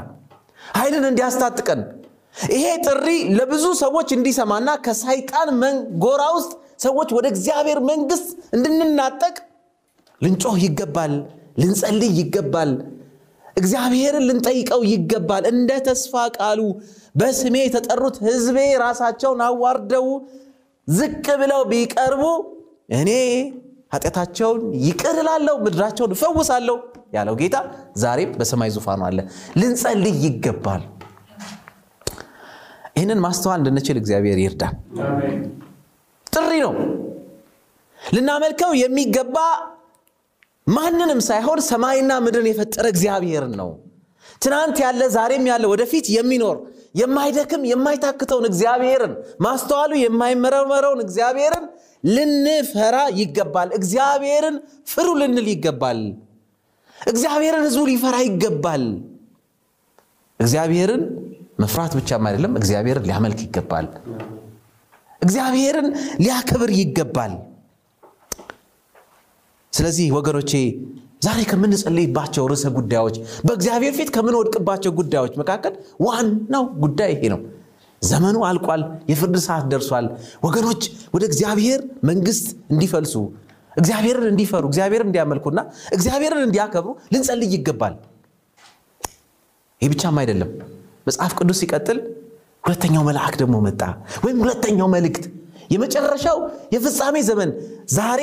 ኃይልን 0.73 1.05
እንዲያስታጥቀን 1.11 1.81
ይሄ 2.49 2.67
ጥሪ 2.85 3.07
ለብዙ 3.39 3.65
ሰዎች 3.83 4.11
እንዲሰማና 4.17 4.69
ከሳይጣን 4.85 5.49
ጎራ 6.05 6.23
ውስጥ 6.37 6.53
ሰዎች 6.85 7.09
ወደ 7.17 7.27
እግዚአብሔር 7.33 7.79
መንግስት 7.91 8.29
እንድንናጠቅ 8.57 9.35
ልንጮህ 10.21 10.57
ይገባል፣ 10.65 11.13
ልንጸልይ 11.61 12.13
ይገባል፣ 12.21 12.71
እግዚአብሔርን 13.57 14.25
ልንጠይቀው 14.29 14.81
ይገባል። 14.91 15.45
እንደ 15.53 15.71
ተስፋ 15.87 16.15
ቃሉ 16.37 16.61
በስሜ 17.15 17.57
የተጠሩት 17.65 18.17
ሕዝቤ 18.27 18.57
ራሳቸውን 18.85 19.41
አዋርደው 19.47 20.07
ዝቅ 20.89 21.27
ብለው 21.41 21.61
ቢቀርቡ 21.71 22.23
እኔ 22.97 23.11
ኃጢአታቸውን 23.95 24.61
ይቅር 24.85 25.17
እላለሁ፣ 25.23 25.57
ምድራቸውን 25.65 26.13
እፈውሳለሁ 26.17 26.77
ያለው 27.15 27.35
ጌታ 27.41 27.57
ዛሬም 28.03 28.31
በሰማይ 28.39 28.71
ዙፋኑ 28.77 29.01
አለ። 29.09 29.19
ልንጸልይ 29.61 30.17
ይገባል። 30.27 30.83
ይህንን 32.97 33.21
ማስተዋል 33.25 33.59
እንድንችል 33.61 33.97
እግዚአብሔር 34.01 34.39
ይርዳል። 34.43 34.75
ጥሪ 36.27 36.53
ነው። 36.65 36.75
ልናመልከው 37.99 38.73
የሚገባ 38.81 39.37
ማንንም 40.67 41.21
ሳይሆን 41.27 41.61
ሰማይና 41.69 42.13
ምድርን 42.25 42.49
የፈጠረ 42.51 42.87
እግዚአብሔርን 42.93 43.55
ነው። 43.61 43.71
ትናንት 44.43 44.77
ያለ 44.83 45.03
ዛሬም 45.15 45.45
ያለ 45.51 45.65
ወደፊት 45.73 46.07
የሚኖር 46.15 46.57
የማይደክም 47.01 47.63
የማይታክተውን 47.71 48.47
እግዚአብሔርን 48.49 49.13
ማስተዋሉ 49.45 49.93
የማይመረመረውን 50.01 51.01
እግዚአብሔርን 51.05 51.65
ልንፈራ 52.09 52.97
ይገባል። 53.21 53.69
እግዚአብሔርን 53.79 54.57
ፍሩ 54.93 55.09
ልንል 55.21 55.49
ይገባል። 55.53 56.01
እግዚአብሔርን 56.97 57.65
ሕዝቡ 57.67 57.85
ሊፈራ 57.91 58.17
ይገባል። 58.27 58.85
እግዚአብሔርን 60.41 61.03
መፍራት 61.63 61.93
ብቻም 61.99 62.27
አይደለም፣ 62.29 62.53
እግዚአብሔርን 62.61 63.07
ሊያመልክ 63.09 63.41
ይገባል። 63.47 63.87
እግዚአብሔርን 65.23 65.89
ሊያከብር 66.23 66.71
ይገባል። 66.79 67.33
ስለዚህ 69.73 70.07
ወገኖቼ 70.17 70.53
ዛሬ 71.23 71.41
ከምንጸልይባቸው 71.51 72.45
ርዕሰ 72.51 72.65
ጉዳዮች 72.77 73.17
በእግዚአብሔር 73.47 73.93
ፊት 73.99 74.09
ከምንወድቅባቸው 74.15 74.93
ጉዳዮች 74.99 75.35
መካከል 75.41 75.75
ዋናው 76.07 76.65
ጉዳይ 76.83 77.11
ይሄ 77.15 77.23
ነው። 77.35 77.41
ዘመኑ 78.03 78.37
አልቋል። 78.47 78.81
የፍርድ 79.11 79.37
ሰዓት 79.45 79.65
ደርሷል። 79.73 80.07
ወገኖች 80.47 80.83
ወደ 81.15 81.25
እግዚአብሔር 81.31 81.81
መንግስት 82.05 82.47
እንዲፈልሱ፣ 82.73 83.15
እግዚአብሔርን 83.73 84.27
እንዲፈሩ፣ 84.31 84.65
እግዚአብሔርን 84.71 85.09
እንዲያመልኩና 85.11 85.59
እግዚአብሔርን 85.97 86.43
እንዲያከብሩ 86.47 86.91
ልንጸልይ 87.13 87.53
ይገባል። 87.57 87.95
ይህ 89.81 89.91
ብቻም 89.93 90.19
አይደለም። 90.23 90.51
መጽሐፍ 91.07 91.33
ቅዱስ 91.39 91.61
ሲቀጥል 91.63 91.99
ሁለተኛው 92.65 93.05
መልአክ 93.09 93.35
ደግሞ 93.41 93.57
መጣ፣ 93.65 93.81
ወይም 94.25 94.37
ሁለተኛው 94.45 94.89
መልእክት 94.95 95.25
የመጨረሻው 95.73 96.39
የፍጻሜ 96.75 97.17
ዘመን 97.29 97.51
ዛሬ 97.97 98.21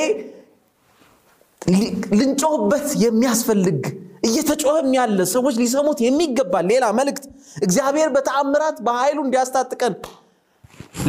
ልንጮህበት 2.20 2.88
የሚያስፈልግ 3.04 3.80
እየተጮህም 4.28 4.90
ያለ 4.98 5.20
ሰዎች 5.34 5.56
ሊሰሙት 5.62 6.00
የሚገባል 6.06 6.66
ሌላ 6.72 6.86
መልእክት 7.00 7.26
እግዚአብሔር 7.64 8.10
በተአምራት 8.16 8.78
በኃይሉ 8.88 9.20
እንዲያስታጥቀን 9.26 9.94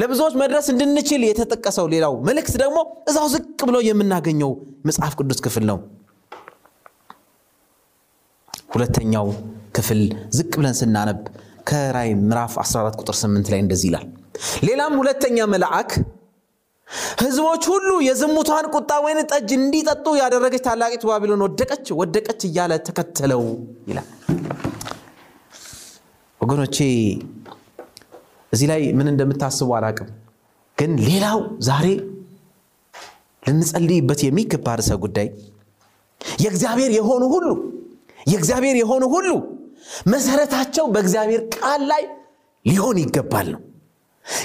ለብዙዎች 0.01 0.35
መድረስ 0.43 0.67
እንድንችል 0.73 1.23
የተጠቀሰው 1.27 1.87
ሌላው 1.95 2.15
መልእክት 2.29 2.55
ደግሞ 2.63 2.79
እዛው 3.11 3.27
ዝቅ 3.35 3.59
ብሎ 3.69 3.77
የምናገኘው 3.89 4.51
መጽሐፍ 4.89 5.13
ቅዱስ 5.21 5.41
ክፍል 5.47 5.65
ነው። 5.71 5.79
ሁለተኛው 8.75 9.27
ክፍል 9.77 10.01
ዝቅ 10.37 10.53
ብለን 10.59 10.77
ስናነብ 10.81 11.21
ከራይ 11.71 12.11
ምዕራፍ 12.23 12.55
14 12.63 13.01
ቁጥር 13.03 13.17
8 13.19 13.53
ላይ 13.53 13.61
እንደዚህ 13.65 13.89
ይላል። 13.91 14.07
ሌላም 14.69 14.93
ሁለተኛ 15.01 15.47
መልአክ 15.55 15.91
ሕዝቦች 17.21 17.65
ሁሉ 17.71 17.89
የዝሙቷን 18.07 18.67
ቁጣ 18.75 18.93
ወይን 19.05 19.19
ጠጅ 19.31 19.51
እንዲጠጡ 19.59 20.07
ያደረገች 20.21 20.63
ታላቂቱ 20.67 21.03
ባቢሎን 21.11 21.43
ወደቀች 21.47 21.87
ወደቀች 22.01 22.41
እያለ 22.49 22.73
ተከተለው 22.89 23.43
ይላል። 23.91 24.09
ወገኖቼ 26.41 26.77
እዚህ 28.53 28.67
ላይ 28.71 28.83
ምን 28.99 29.09
እንደምታስቡ 29.13 29.69
አላቅም፣ 29.79 30.09
ግን 30.79 30.93
ሌላው 31.07 31.39
ዛሬ 31.67 31.87
ልንጸልይበት 33.43 34.21
የሚገባ 34.27 34.75
ርዕሰ 34.79 34.93
ጉዳይ 35.05 35.29
የእግዚአብሔር 36.39 36.91
የሆኑ 36.97 37.23
ሁሉ 37.35 37.47
የእግዚአብሔር 38.27 38.77
የሆኑ 38.81 39.05
ሁሉ 39.15 39.29
መሰረታቸው 40.07 40.85
በእግዚአብሔር 40.95 41.43
ቃል 41.57 41.83
ላይ 41.91 42.03
ሊሆን 42.65 42.97
ይገባል 43.03 43.47
ነው። 43.55 43.61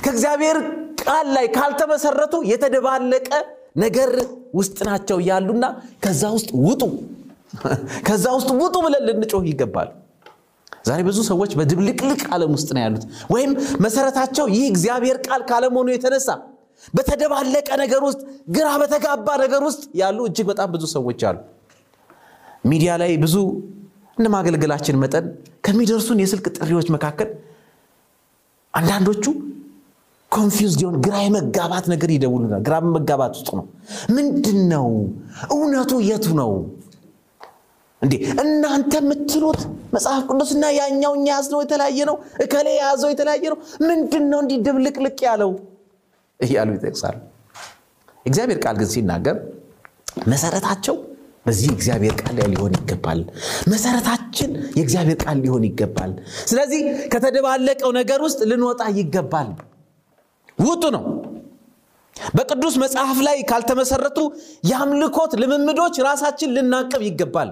ከእግዚአብሔር 0.04 0.58
ቃል 1.06 1.28
ላይ 1.36 1.46
ካልተመሰረቱ 1.56 2.36
የተደባለቀ 2.52 3.30
ነገር 3.78 4.12
ውስጥ 4.60 4.78
ናቸው 4.90 5.18
ያሉና 5.30 5.66
ከዛ 6.04 6.24
ውስጥ 6.36 6.50
ውጡ፣ 6.66 6.82
ከዛ 8.08 8.26
ውስጥ 8.38 8.50
ውጡ 8.62 8.76
ብለን 8.86 9.04
ልንጮህ 9.08 9.46
ይገባል። 9.52 9.90
ዛሬ 10.88 11.00
ብዙ 11.08 11.20
ሰዎች 11.30 11.52
በድብልቅልቅ 11.60 12.22
ዓለም 12.36 12.52
ውስጥ 12.58 12.70
ነው 12.76 12.82
ያሉት፣ 12.86 13.04
ወይም 13.34 13.52
መሰረታቸው 13.86 14.46
ይህ 14.56 14.66
እግዚአብሔር 14.74 15.18
ቃል 15.28 15.42
ካለመሆኑ 15.50 15.88
የተነሳ 15.94 16.28
በተደባለቀ 16.94 17.68
ነገር 17.84 18.02
ውስጥ፣ 18.08 18.22
ግራ 18.50 18.68
በተጋባ 18.82 19.28
ነገር 19.44 19.62
ውስጥ 19.68 19.84
ያሉ 20.02 20.20
እጅግ 20.30 20.48
በጣም 20.52 20.70
ብዙ 20.76 20.84
ሰዎች 20.96 21.22
አሉ። 21.30 21.38
ሚዲያ 22.66 22.92
ላይ 23.02 23.12
ብዙ 23.24 23.36
እንደ 24.18 24.28
ማገልገላችን 24.34 25.00
መጠን 25.02 25.26
ከሚደርሱን 25.66 26.20
የስልክ 26.24 26.46
ጥሪዎች 26.58 26.88
መካከል 26.96 27.30
አንዳንዶቹ 28.74 29.26
confused 30.32 30.80
የሆን 30.84 30.96
ግራ 31.06 31.16
የመጋባት 31.24 31.86
ነገር 31.92 32.10
ይደውሉናል። 32.14 32.62
ግራ 32.68 32.76
መጋባት 32.96 33.34
ውስጥ 33.38 33.50
ነው። 33.58 33.66
ምንድን 34.16 34.60
ነው 34.72 34.88
እውነቱ? 35.56 35.92
የቱ 36.10 36.28
ነው 36.40 36.52
እንዴ? 38.02 38.14
እናንተ 38.44 38.94
የምትሉት 39.00 39.62
መጽሐፍ 39.96 40.24
ቅዱስና 40.30 40.64
ያኛው 40.78 41.14
እኛ 41.18 41.28
ያዝነው 41.32 41.60
የተለያየ 41.64 42.00
ነው፣ 42.10 42.16
እከሌ 42.44 42.68
የያዘው 42.76 43.10
የተለያየ 43.14 43.46
ነው። 43.54 43.60
ምንድን 43.88 44.26
ነው 44.32 44.40
እንዲህ 44.44 44.58
ድብልቅልቅ 44.66 45.18
ያለው 45.28 45.52
እያሉ 46.40 46.70
ይጠቅሳሉ። 46.78 47.18
እግዚአብሔር 48.26 48.60
ቃል 48.64 48.76
ግን 48.80 48.90
ሲናገር 48.94 49.38
መሰረታቸው 50.28 50.96
በዚህ 51.46 51.70
እግዚአብሔር 51.74 52.14
ቃል 52.22 52.34
ላይ 52.38 52.48
ሊሆን 52.54 52.74
ይገባል። 52.78 53.20
መሰረታችን 53.72 54.52
የእግዚአብሔር 54.78 55.18
ቃል 55.24 55.38
ሊሆን 55.44 55.64
ይገባል። 55.68 56.12
ስለዚህ 56.52 56.82
ከተደባለቀው 57.14 57.92
ነገር 58.00 58.20
ውስጥ 58.26 58.40
ልንወጣ 58.52 58.82
ይገባል። 59.00 59.50
ውጡ 60.58 60.84
ነው። 60.96 61.04
በቅዱስ 62.36 62.76
መጽሐፍ 62.82 63.18
ላይ 63.28 63.38
ካልተመሰረቱ 63.50 64.20
የአምልኮት 64.70 65.32
ልምምዶች 65.42 65.96
ራሳችን 66.08 66.54
ልናቅብ 66.56 67.02
ይገባል። 67.08 67.50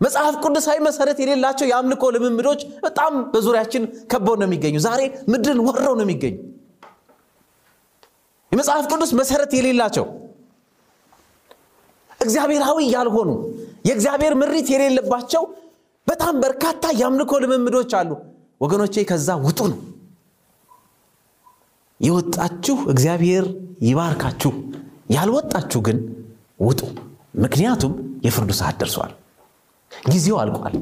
መጽሐፍ 0.00 0.34
ቅዱሳዊ 0.42 0.78
መሰረት 0.86 1.18
የሌላቸው 1.22 1.66
የአምልኮ 1.68 2.04
ልምምዶች 2.16 2.60
በጣም 2.84 3.12
በዙሪያችን 3.32 3.82
ከበው 4.10 4.34
ነው 4.40 4.46
የሚገኙ። 4.48 4.76
ዛሬ 4.84 5.00
ምድርን 5.30 5.60
ወረው 5.66 5.94
ነው 5.98 6.04
የሚገኙ። 6.06 6.34
የመጽሐፍ 8.52 8.84
ቅዱስ 8.92 9.10
መሰረት 9.20 9.52
የሌላቸው 9.56 10.06
እግዚአብሔራዊ 12.20 12.78
ያልሆኑ 12.94 13.30
የእግዚአብሔር 13.88 14.34
ምሪት 14.40 14.68
የሌለባቸው 14.72 15.42
በጣም 16.06 16.34
በርካታ 16.44 16.84
የአምልኮ 17.00 17.32
ልምምዶች 17.42 17.92
አሉ። 17.98 18.10
ወገኖቼ 18.60 19.04
ከዛ 19.10 19.28
ውጡ 19.44 19.60
ነው። 19.72 19.78
የወጣችሁ 22.00 22.76
እግዚአብሔር 22.92 23.44
ይባርካችሁ፣ 23.86 24.52
ያልወጣችሁ 25.14 25.80
ግን 25.86 25.98
ውጡ። 26.60 26.80
ምክንያቱም 27.42 27.92
የፍርዱ 28.26 28.50
ሰዓት 28.60 28.76
ደርሷል። 28.80 29.12
ጊዜው 29.92 30.36
አልቋል። 30.42 30.74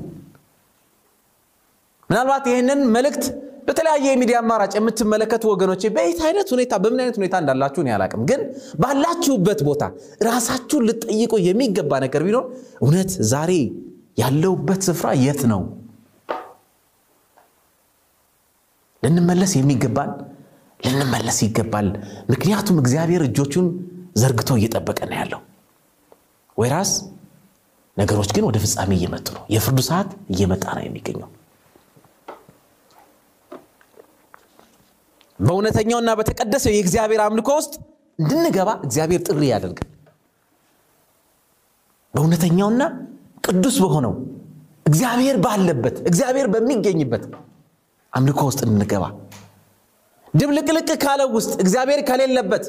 ምናልባት 2.11 2.45
ይህንን 2.51 2.81
መልእክት 2.97 3.25
በተለያየ 3.69 4.07
የሚዲያ 4.09 4.37
አማራጭ 4.43 4.73
የምትመለከቱ 4.79 5.45
ወገኖቼ 5.53 5.83
በየት 5.95 6.21
አይነት 6.27 6.49
ሁኔታ 6.55 6.73
በምን 6.83 7.01
አይነት 7.03 7.17
ሁኔታ 7.21 7.35
እንዳላችሁ 7.43 7.81
እኔ 7.85 7.91
አላቅም፣ 7.95 8.23
ግን 8.31 8.41
ባላችሁበት 8.83 9.61
ቦታ 9.69 9.83
ራሳችሁን 10.29 10.85
ልጠይቁ 10.89 11.33
የሚገባ 11.47 11.99
ነገር 12.05 12.23
ቢኖር 12.27 12.45
እውነት 12.83 13.11
ዛሬ 13.33 13.53
ያለውበት 14.19 14.81
ስፍራ 14.89 15.09
የት 15.23 15.43
ነው? 15.51 15.63
ልንመለስ 19.03 19.53
የሚገባን 19.59 20.13
ልንመለስ 20.81 21.39
ይገባል። 21.45 21.89
ምክንያቱም 22.31 22.77
እግዚአብሔር 22.83 23.23
እጆቹን 23.29 23.67
ዘርግቶ 24.17 24.51
እየጠበቀ 24.59 24.99
ነው 25.11 25.17
ያለው። 25.21 25.41
ወይራስ 26.59 26.91
ነገሮች 27.97 28.31
ግን 28.37 28.45
ወደ 28.49 28.57
ፍጻሜ 28.65 28.91
እየመጡ 28.99 29.27
ነው። 29.37 29.43
የፍርዱ 29.55 29.81
ሰዓት 29.89 30.11
እየመጣ 30.33 30.65
ነው 30.77 30.85
የሚገኘው። 30.87 31.29
በእውነተኛውና 35.41 36.11
በተቀደሰው 36.19 36.73
የእግዚአብሔር 36.75 37.21
አምልኮ 37.25 37.51
ውስጥ 37.59 37.75
እንድንገባ 38.19 38.71
እግዚአብሔር 38.87 39.21
ጥሪ 39.27 39.43
ያደርጋል። 39.51 39.91
በእውነተኛውና 42.15 42.83
ቅዱስ 43.45 43.77
በሆነው 43.83 44.15
እግዚአብሔር 44.87 45.37
ባለበት 45.45 45.97
እግዚአብሔር 46.09 46.47
በሚገኝበት 46.53 47.25
አምልኮ 48.13 48.41
ውስጥ 48.49 48.61
እንድንገባ 48.67 49.05
ድብልቅልቅ 50.37 50.89
ካለው 51.03 51.29
ውስጥ 51.37 51.53
እግዚአብሔር 51.63 52.01
ከሌለበት 52.09 52.65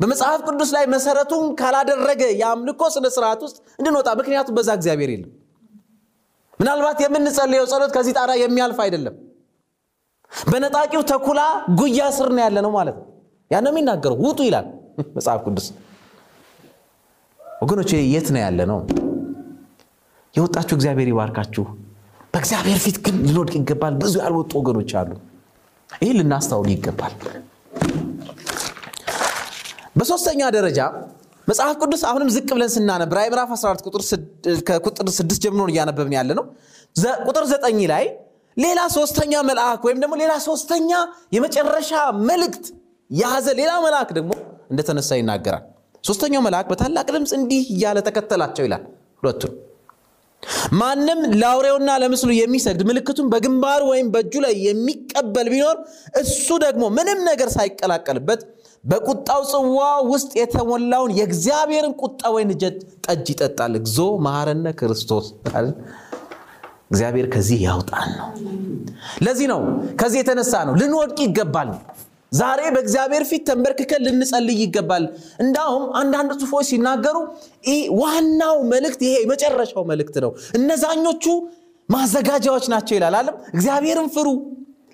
በመጽሐፍ 0.00 0.40
ቅዱስ 0.48 0.70
ላይ 0.76 0.84
መሰረቱን 0.92 1.44
ካላደረገ 1.58 2.22
የአምልኮ 2.40 2.82
ስነ 2.94 3.06
ስርዓት 3.16 3.40
ውስጥ 3.46 3.58
እንድንወጣ። 3.78 4.08
ምክንያቱም 4.20 4.54
በዛ 4.58 4.70
እግዚአብሔር 4.78 5.10
የለም። 5.14 5.30
ምናልባት 6.60 6.98
የምንጸልየው 7.04 7.66
ጸሎት 7.72 7.92
ከዚህ 7.96 8.14
ጣራ 8.18 8.32
የሚያልፍ 8.40 8.78
አይደለም። 8.84 9.14
በነጣቂው 10.50 11.02
ተኩላ 11.10 11.40
ጉያ 11.78 12.02
ስር 12.16 12.28
ነው 12.34 12.42
ያለ 12.44 12.58
ነው 12.66 12.72
ማለት 12.76 12.96
ነው። 13.00 13.06
ያን 13.50 13.64
ነው 13.66 13.72
የሚናገረው። 13.72 14.18
ውጡ 14.24 14.40
ይላል 14.48 14.66
መጽሐፍ 15.16 15.40
ቅዱስ። 15.46 15.66
ወገኖች 17.62 17.90
የት 18.08 18.28
ነው 18.34 18.40
ያለ 18.44 18.60
ነው? 18.70 18.78
የወጣችሁ 20.34 20.74
እግዚአብሔር 20.78 21.08
ይባርካችሁ። 21.12 21.64
በእግዚአብሔር 22.34 22.78
ፊት 22.84 22.96
ግን 23.04 23.16
ልንወድቅ 23.24 23.54
ይገባል። 23.58 23.94
ብዙ 24.02 24.14
ያልወጡ 24.22 24.50
ወገኖች 24.60 24.92
አሉ። 25.00 25.10
ይህ 26.00 26.12
ልናስታውል 26.18 26.68
ይገባል። 26.72 27.14
በሶስተኛ 29.96 30.42
ደረጃ 30.56 30.80
መጽሐፍ 31.48 31.74
ቅዱስ 31.82 32.02
አሁንም 32.08 32.28
ዝቅ 32.34 32.48
ብለን 32.56 32.70
ስናነብ 32.74 33.10
ራዕይ 33.16 33.30
ምዕራፍ 33.32 33.50
14 33.54 34.12
ከቁጥር 34.68 35.08
6 35.12 35.40
ጀምሮ 35.44 35.66
እያነበብን 35.72 36.14
ያለ 36.16 36.30
ነው። 36.38 36.44
ቁጥር 37.26 37.44
9 37.52 37.82
ላይ 37.92 38.04
ሌላ 38.56 38.80
ሶስተኛ 38.96 39.34
መልአክ 39.48 39.82
ወይም 39.86 39.98
ደግሞ 40.02 40.14
ሌላ 40.22 40.32
ሶስተኛ 40.46 40.90
የመጨረሻ 41.36 41.92
መልእክት 42.28 42.64
የያዘ 43.10 43.46
ሌላ 43.60 43.72
መልአክ 43.84 44.10
ደግሞ 44.18 44.32
እንደተነሳ 44.72 45.10
ይናገራል። 45.20 45.64
ሶስተኛው 46.04 46.42
መልአክ 46.46 46.66
በታላቅ 46.70 47.06
ድምፅ 47.10 47.32
እንዲህ 47.38 47.64
እያለ 47.74 47.98
ተከተላቸው 48.06 48.64
ይላል። 48.66 48.82
ሁለቱን 49.22 49.52
ማንም 50.78 51.20
ለአውሬውና 51.40 51.90
ለምስሉ 52.02 52.30
የሚሰግድ 52.36 52.82
ምልክቱን 52.88 53.28
በግንባሩ 53.32 53.82
ወይም 53.92 54.08
በእጁ 54.14 54.34
ላይ 54.44 54.54
የሚቀበል 54.66 55.48
ቢኖር 55.52 55.76
እሱ 56.22 56.48
ደግሞ 56.64 56.84
ምንም 56.96 57.20
ነገር 57.30 57.48
ሳይቀላቀልበት 57.56 58.40
በቁጣው 58.84 59.42
ጽዋ 59.50 59.80
ውስጥ 60.12 60.30
የተሞላውን 60.38 61.10
የእግዚአብሔርን 61.18 61.92
ቁጣ 62.02 62.22
ወይን 62.34 62.50
ጠጅ 63.06 63.26
ይጠጣል። 63.32 63.74
እግዚኦ 63.80 64.08
መሐረነ 64.26 64.68
ክርስቶስ። 64.80 65.26
እግዚአብሔር 66.90 67.26
ከዚህ 67.34 67.58
ያውጣን 67.66 68.08
ነው። 68.16 68.26
ለዚህ 69.24 69.46
ነው 69.52 69.60
ከዚህ 70.00 70.18
የተነሳ 70.22 70.54
ነው 70.68 70.74
ልንወድቅ 70.80 71.18
ይገባል። 71.26 71.70
ዛሬ 72.32 72.60
በእግዚአብሔር 72.74 73.24
ፊት 73.30 73.42
ተንበርክከን 73.48 74.02
ልንጸልይ 74.06 74.58
ይገባል። 74.62 75.04
እንዳውም 75.42 75.84
አንዳንድ 76.00 76.30
ጽሑፎች 76.40 76.66
ሲናገሩ 76.70 77.16
ዋናው 78.00 78.56
መልእክት 78.72 79.00
ይሄ 79.06 79.14
የመጨረሻው 79.22 79.84
መልእክት 79.90 80.16
ነው። 80.24 80.30
እነዛኞቹ 80.58 81.24
ማዘጋጃዎች 81.88 82.66
ናቸው 82.72 82.94
ይላል 82.98 83.16
አለም። 83.20 83.36
እግዚአብሔርን 83.52 84.08
ፍሩ፣ 84.14 84.28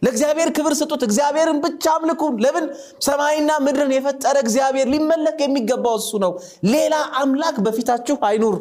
ለእግዚአብሔር 0.02 0.48
ክብር 0.56 0.72
ስጡት፣ 0.80 1.02
እግዚአብሔርን 1.06 1.58
ብቻ 1.64 1.84
አምልኩ። 1.94 2.22
ለምን 2.44 2.64
ሰማይና 3.06 3.50
ምድርን 3.64 3.92
የፈጠረ 3.94 4.36
እግዚአብሔር 4.44 4.88
ሊመለክ 4.92 5.38
የሚገባው 5.44 5.96
እሱ 6.00 6.10
ነው። 6.24 6.32
ሌላ 6.72 6.94
አምላክ 7.20 7.56
በፊታችሁ 7.66 8.16
አይኑር፣ 8.28 8.56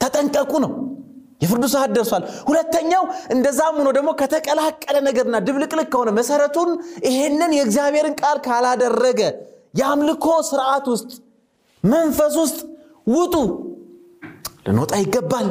ተጠንቀቁ 0.00 0.52
ነው። 0.64 0.72
የፍርዱ 1.40 1.64
ሰዓት 1.72 1.90
ደርሷል። 1.96 2.22
ሁለተኛው 2.48 3.02
እንደዛም 3.34 3.76
ሆኖ 3.80 3.88
ደግሞ 3.96 4.10
ከተቀላቀለ 4.20 4.96
ነገርና 5.06 5.36
ድብልቅልቅ 5.46 5.88
ከሆነ 5.94 6.10
መሰረቱን 6.18 6.70
ይሄንን 7.08 7.52
የእግዚአብሔርን 7.56 8.14
ቃል 8.20 8.38
ካላደረገ 8.46 9.20
የአምልኮ 9.74 10.26
ስርዓት 10.48 10.86
ውስጥ 10.92 11.10
መንፈስ 11.84 12.34
ውስጥ 12.42 12.58
ውጡ፣ 13.14 13.34
ልንወጣ 14.66 14.92
ይገባል። 15.02 15.48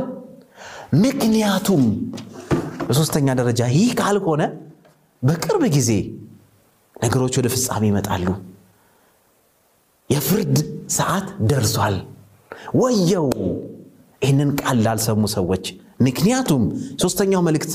ምክንያቱም 1.04 1.84
በሶስተኛ 2.88 3.28
ደረጃ 3.40 3.62
ይህ 3.76 3.92
ካልሆነ 4.00 4.44
በቅርብ 5.24 5.64
ጊዜ 5.76 5.92
ነገሮች 6.96 7.34
ወደ 7.40 7.48
ፍጻሜ 7.54 7.84
ይመጣሉ። 7.90 8.26
የፍርድ 10.10 10.56
ሰዓት 10.92 11.28
ደርሷል። 11.50 11.96
ወየው 12.76 13.28
ይህንን 14.24 14.50
ቃል 14.60 14.78
ላልሰሙ 14.86 15.24
ሰዎች። 15.36 15.66
ምክንያቱም 16.02 16.64
ሶስተኛው 17.04 17.42
መልእክት 17.48 17.74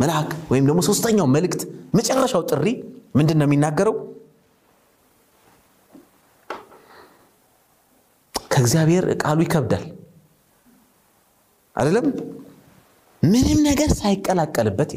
መልአክ 0.00 0.30
ወይም 0.50 0.64
ደግሞ 0.68 0.80
ሶስተኛው 0.88 1.26
መልእክት 1.34 1.60
መጨረሻው 1.94 2.42
ጥሪ 2.50 2.66
ምንድን 3.16 3.36
ነው 3.40 3.46
የሚናገረው? 3.46 3.94
ከእግዚአብሔር 8.50 9.04
ቃሉ 9.22 9.38
ይከብዳል 9.44 9.84
አይደለም? 11.76 12.06
ምንም 13.22 13.58
ነገር 13.68 13.90
ሳይቀላቀልበት 14.00 14.90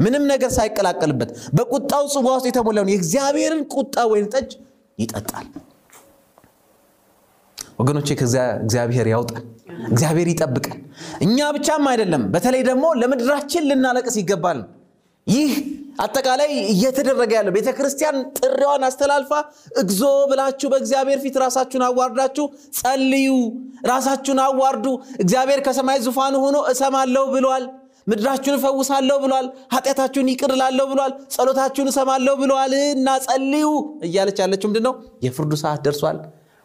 ምንም 0.00 0.22
ነገር 0.30 0.50
ሳይቀላቀልበት 0.50 1.30
በቁጣው 1.56 2.04
ጽዋ 2.14 2.28
ውስጥ 2.36 2.46
የተሞላውን 2.48 2.90
የእግዚአብሔርን 2.92 3.60
ቁጣ 3.74 3.96
ወይን 4.12 4.26
ጠጅ 4.34 4.50
ይጠጣል። 4.98 5.46
ወገኖቼ 7.78 8.08
ከዚያ 8.20 8.44
እግዚአብሔር 8.62 9.06
ያውጣል። 9.12 9.44
እግዚአብሔር 9.88 10.28
ይጠብቃል። 10.32 10.78
እኛ 11.22 11.38
ብቻም 11.56 11.84
አይደለም፣ 11.92 12.24
በተለይ 12.34 12.62
ደግሞ 12.68 12.84
ለምድራችን 13.00 13.66
ልናለቅስ 13.70 14.16
ይገባል። 14.20 14.58
ይህ 15.26 15.52
አጠቃላይ 16.02 16.50
እየተደረገ 16.72 17.32
ያለው 17.38 17.52
ቤተ 17.56 17.68
ክርስቲያን 17.78 18.16
ጥሪዋን 18.38 18.82
አስተላልፋ 18.88 19.32
እግዞ 19.80 20.00
ብላችሁ 20.30 20.68
በእግዚአብሔር 20.72 21.18
ፊት 21.24 21.36
ራሳችሁን 21.42 21.84
አዋርዳችሁ 21.88 22.46
ጸልዩ፣ 22.78 23.28
ራሳችሁን 23.90 24.40
አዋርዱ። 24.46 24.86
እግዚአብሔር 25.20 25.60
ከሰማይ 25.66 26.00
ዙፋኑ 26.06 26.34
ሆኖ 26.44 26.58
እሰማለሁ 26.72 27.24
ብሏል። 27.34 27.66
ምድራችሁን 28.06 28.56
እፈውሳለሁ 28.58 29.16
ብሏል። 29.24 29.46
ኃጢአታችሁን 29.74 30.30
ይቅር 30.32 30.52
ብሏል። 30.92 31.12
ጸሎታችሁን 31.34 31.90
እሰማለሁ 31.92 32.34
ብሏል 32.42 32.72
እና 32.90 33.08
ጸልዩ 33.26 33.66
እያለች 34.06 34.38
ያለችው 34.44 34.68
ምንድን? 34.70 34.88
የፍርዱ 35.26 35.52
ሰዓት 35.62 35.82
ደርሷል። 35.86 36.18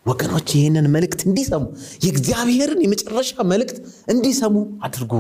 ወገኖች 0.08 0.50
ይህንን 0.56 0.88
መልእክት 0.93 1.22
እንዲሰሙ 1.28 1.63
የእግዚአብሔርን 2.06 2.80
የመጨረሻ 2.84 3.43
መልእክት 3.52 3.78
እንዲሰሙ 4.13 4.56
አድርጉ። 4.88 5.13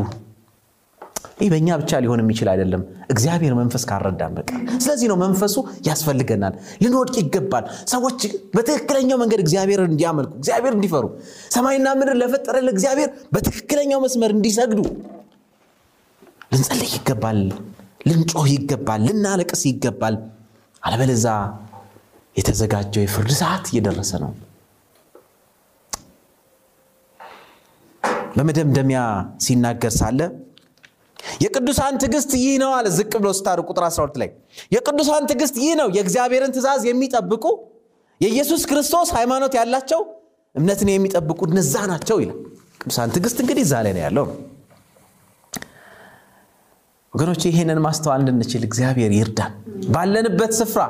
ይህ 1.39 1.49
በእኛ 1.51 1.69
ብቻ 1.81 1.91
ሊሆን 2.03 2.19
የሚችል 2.21 2.47
አይደለም፣ 2.51 2.83
እግዚአብሔር 3.13 3.53
መንፈስ 3.59 3.83
ካረዳን 3.89 4.31
በቀር። 4.37 4.55
ስለዚህ 4.83 5.07
ነው 5.11 5.17
መንፈሱ 5.23 5.55
ያስፈልገናል። 5.87 6.53
ልንወድቅ 6.83 7.15
ይገባል። 7.21 7.65
ሰዎች 7.91 8.21
በትክክለኛው 8.55 9.19
መንገድ 9.23 9.41
እግዚአብሔርን 9.43 9.91
እንዲያመልኩ፣ 9.91 10.31
እግዚአብሔር 10.39 10.73
እንዲፈሩ፣ 10.77 11.05
ሰማይና 11.55 11.93
ምድር 11.99 12.17
ለፈጠረ 12.21 12.55
ለእግዚአብሔር 12.67 13.11
በትክክለኛው 13.33 14.01
መስመር 14.05 14.33
እንዲሰግዱ 14.37 14.81
ልንጸልይ 16.51 16.91
ይገባል፣ 16.97 17.39
ልንጮህ 18.09 18.49
ይገባል፣ 18.55 19.01
ልናለቅስ 19.07 19.63
ይገባል። 19.69 20.17
አለበለዛ 20.83 21.27
የተዘጋጀው 22.35 23.03
የፍርድ 23.03 23.31
ሰዓት 23.39 23.65
እየደረሰ 23.71 24.11
ነው። 24.23 24.31
በመደምደሚያ 28.37 28.99
ሲናገር 29.43 29.93
ሳለ 29.99 30.19
የቅዱሳን 31.43 31.95
ትዕግስት 32.01 32.31
ይህ 32.39 32.55
ነው 32.61 32.71
አለ። 32.75 32.87
ዝቅ 32.97 33.11
ብሎ 33.15 33.29
ስታሩ 33.37 33.59
ቁጥር 33.69 33.83
12 33.87 34.19
ላይ 34.21 34.29
የቅዱሳን 34.75 35.23
ትዕግስት 35.29 35.55
ይህ 35.63 35.73
ነው፣ 35.79 35.87
የእግዚአብሔርን 35.95 36.51
ትእዛዝ 36.55 36.83
የሚጠብቁ 36.89 37.45
የኢየሱስ 38.21 38.61
ክርስቶስ 38.69 39.09
ሃይማኖት 39.17 39.55
ያላቸው 39.59 40.01
እምነትን 40.55 40.89
የሚጠብቁ 40.93 41.39
እነዛ 41.49 41.73
ናቸው 41.91 42.17
ይላል። 42.23 42.37
ቅዱሳን 42.81 43.11
ትዕግስት 43.15 43.37
እንግዲህ 43.43 43.63
እዛ 43.67 43.73
ላይ 43.85 43.93
ነው 43.97 44.01
ያለው። 44.05 44.25
ወገኖች 47.13 47.43
ይህንን 47.49 47.79
ማስተዋል 47.85 48.21
እንድንችል 48.23 48.63
እግዚአብሔር 48.67 49.11
ይርዳን። 49.17 49.53
ባለንበት 49.93 50.51
ስፍራ 50.59 50.81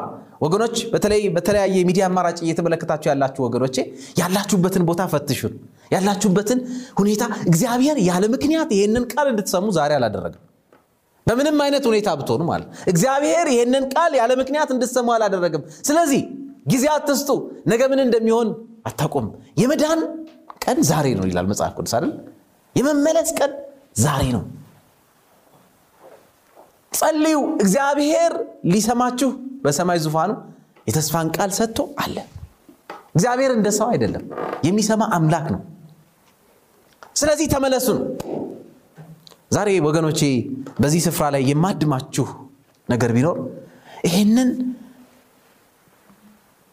ወገኖች፣ 0.41 0.77
በተለይ 0.93 1.21
በተለያየ 1.36 1.75
የሚዲያ 1.79 2.03
አማራጭ 2.10 2.38
እየተመለከታችሁ 2.45 3.07
ያላችሁ 3.12 3.41
ወገኖቼ 3.47 3.75
ያላችሁበትን 4.19 4.83
ቦታ 4.89 5.01
ፈትሹን። 5.13 5.53
ያላችሁበትን 5.91 6.60
ሁኔታ 7.00 7.23
እግዚአብሔር 7.50 7.97
ያለ 8.08 8.23
ምክንያት 8.34 8.69
ይህንን 8.78 9.06
ቃል 9.13 9.28
እንድትሰሙ 9.32 9.67
ዛሬ 9.78 9.91
አላደረግም። 9.97 10.43
በምንም 11.28 11.58
አይነት 11.63 11.86
ሁኔታ 11.89 12.10
ብትሆኑ 12.19 12.41
ማለት 12.50 12.67
እግዚአብሔር 12.91 13.47
ይህንን 13.54 13.86
ቃል 13.93 14.12
ያለ 14.19 14.32
ምክንያት 14.41 14.69
እንድትሰሙ 14.76 15.08
አላደረግም። 15.15 15.63
ስለዚህ 15.88 16.21
ጊዜ 16.67 16.86
አትስጡ፣ 16.93 17.30
ነገ 17.71 17.82
ምን 17.91 18.00
እንደሚሆን 18.06 18.47
አታውቁም። 18.88 19.28
የመዳን 19.62 20.00
ቀን 20.63 20.78
ዛሬ 20.89 21.08
ነው 21.19 21.26
ይላል 21.30 21.45
መጽሐፍ 21.52 21.73
ቅዱስ 21.78 21.93
አይደል? 21.97 22.12
የመመለስ 22.76 23.30
ቀን 23.39 23.52
ዛሬ 24.04 24.23
ነው። 24.36 24.43
ጸልዩ። 26.91 27.36
እግዚአብሔር 27.62 28.34
ሊሰማችሁ 28.73 29.30
በሰማይ 29.63 30.00
ዙፋኑ 30.06 30.32
የተስፋን 30.88 31.28
ቃል 31.36 31.52
ሰጥቶ 31.58 31.80
አለ። 32.04 32.17
እግዚአብሔር 33.15 33.52
እንደ 33.56 33.67
ሰው 33.78 33.88
አይደለም፣ 33.93 34.23
የሚሰማ 34.67 35.04
አምላክ 35.15 35.47
ነው። 35.54 35.62
ስለዚህ 37.17 37.47
ተመለሱ 37.53 37.88
ነው። 37.97 38.06
ዛሬ 39.51 39.69
ወገኖቼ 39.86 40.19
በዚህ 40.82 41.01
ስፍራ 41.06 41.25
ላይ 41.36 41.43
የማድማችሁ 41.49 42.25
ነገር 42.89 43.12
ቢኖር 43.15 43.38
ይህንን 44.08 44.49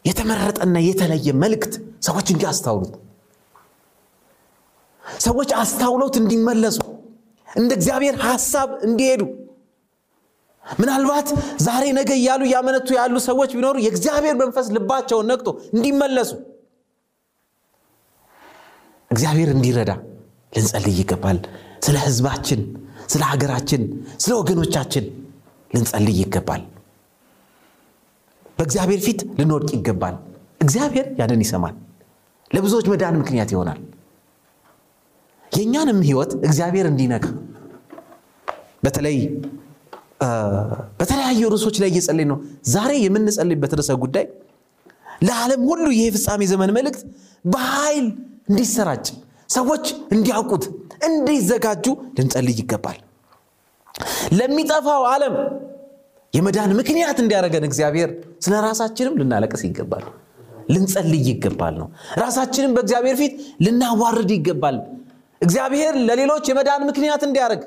የተመረጠና 0.05 0.77
የተለየ 0.87 1.29
መልእክት 1.43 1.73
ሰዎች 2.07 2.27
እንዲያስታውሉት፣ 2.33 2.93
ሰዎች 5.21 5.49
አስታውሎት 5.61 6.15
እንዲመለሱ፣ 6.21 6.77
እንደ 7.47 7.71
እግዚአብሔር 7.79 8.15
ሐሳብ 8.25 8.69
እንዲሄዱ 8.87 9.21
ምናልባት 10.63 11.27
ዛሬ 11.65 11.85
ነገ 11.97 12.09
እያሉ 12.19 12.41
እያመነቱ 12.47 12.87
ያሉ 12.97 13.15
ሰዎች 13.27 13.51
ቢኖሩ 13.57 13.75
የእግዚአብሔር 13.83 14.35
መንፈስ 14.41 14.67
ልባቸውን 14.75 15.27
ነቅቶ 15.31 15.47
እንዲመለሱ 15.75 16.31
እግዚአብሔር 19.11 19.49
እንዲረዳ 19.55 19.91
ልንጸልይ 20.55 20.95
ይገባል። 20.99 21.37
ስለ 21.85 21.95
ሕዝባችን፣ 22.05 22.61
ስለ 23.09 23.21
ሀገራችን፣ 23.31 23.81
ስለ 24.23 24.31
ወገኖቻችን 24.39 25.05
ልንጸልይ 25.71 26.17
ይገባል። 26.23 26.61
በእግዚአብሔር 28.57 28.99
ፊት 29.05 29.19
ልንወድቅ 29.39 29.71
ይገባል። 29.77 30.15
እግዚአብሔር 30.61 31.07
ያንን 31.19 31.41
ይሰማል። 31.45 31.75
ለብዙዎች 32.51 32.85
መዳን 32.91 33.15
ምክንያት 33.21 33.49
ይሆናል። 33.53 33.79
የእኛንም 35.51 35.99
ሕይወት 36.07 36.31
እግዚአብሔር 36.41 36.85
እንዲነካ 36.91 37.25
በተለይ 38.83 39.17
በተለያዩ 40.99 41.41
ርዕሶች 41.53 41.75
ላይ 41.81 41.89
እየጸለይ 41.91 42.25
ነው። 42.29 42.37
ዛሬ 42.73 42.91
የምንጸልይበት 43.03 43.71
ርዕሰ 43.79 43.91
ጉዳይ 44.03 44.25
ለዓለም 45.21 45.61
ሁሉ 45.69 45.85
ይህ 45.93 46.05
የፍጻሜ 46.07 46.41
ዘመን 46.51 46.71
መልእክት 46.77 47.01
በኃይል 47.45 48.07
እንዲሰራጭ 48.49 49.05
ሰዎች 49.49 49.85
እንዲያውቁት 50.13 50.63
እንዲዘጋጁ 51.07 51.85
ልንጸልይ 52.17 52.57
ይገባል። 52.61 52.97
ለሚጠፋው 54.37 55.03
ዓለም 55.11 55.35
የመዳን 56.33 56.71
ምክንያት 56.79 57.17
እንዲያደርገን 57.23 57.65
እግዚአብሔር 57.69 58.09
ስለ 58.45 58.53
ራሳችንም 58.65 59.13
ልናለቅስ 59.19 59.61
ይገባል፣ 59.67 60.05
ልንጸልይ 60.69 61.23
ይገባል 61.31 61.73
ነው። 61.81 61.87
ራሳችንም 62.21 62.71
በእግዚአብሔር 62.75 63.15
ፊት 63.21 63.33
ልናዋርድ 63.65 64.31
ይገባል። 64.37 64.77
እግዚአብሔር 65.41 65.93
ለሌሎች 66.07 66.45
የመዳን 66.51 66.83
ምክንያት 66.89 67.23
እንዲያደርግ 67.27 67.63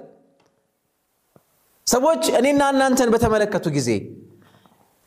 ሰዎች 1.86 2.22
እኔና 2.38 2.62
እናንተን 2.72 3.10
በተመለከቱ 3.14 3.66
ጊዜ 3.76 3.90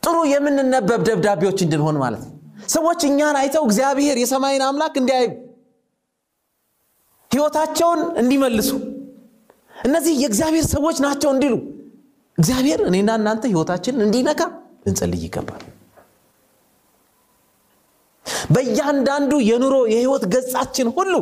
ጥሩ 0.03 0.17
የምንነበብ 0.31 1.01
ደብዳቤዎች 1.07 1.59
እንድንሆን 1.65 1.97
ማለት 2.03 2.21
ነው። 2.25 2.31
ሰዎች 2.69 3.01
እኛን 3.09 3.35
አይተው 3.39 3.63
እግዚአብሔር 3.67 4.17
የሰማይን 4.21 4.63
አምላክ 4.67 4.95
እንዲያዩ 5.01 5.27
ሕይወታቸውን 7.31 8.01
እንዲመልሱ 8.21 8.71
እነዚህ 9.83 10.13
የእግዚአብሔር 10.21 10.65
ሰዎች 10.73 10.97
ናቸው 11.05 11.29
እንዲሉ 11.35 11.53
እግዚአብሔር 12.37 12.79
እኔና 12.89 13.11
እናንተ 13.19 13.43
ሕይወታችንን 13.51 14.03
እንዲነካ 14.05 14.41
ልንጸልይ 14.85 15.21
ይገባል። 15.25 15.61
በእያንዳንዱ 18.53 19.31
የኑሮ 19.49 19.75
የሕይወት 19.91 20.23
ገጻችን 20.33 20.87
ሁሉ 20.97 21.13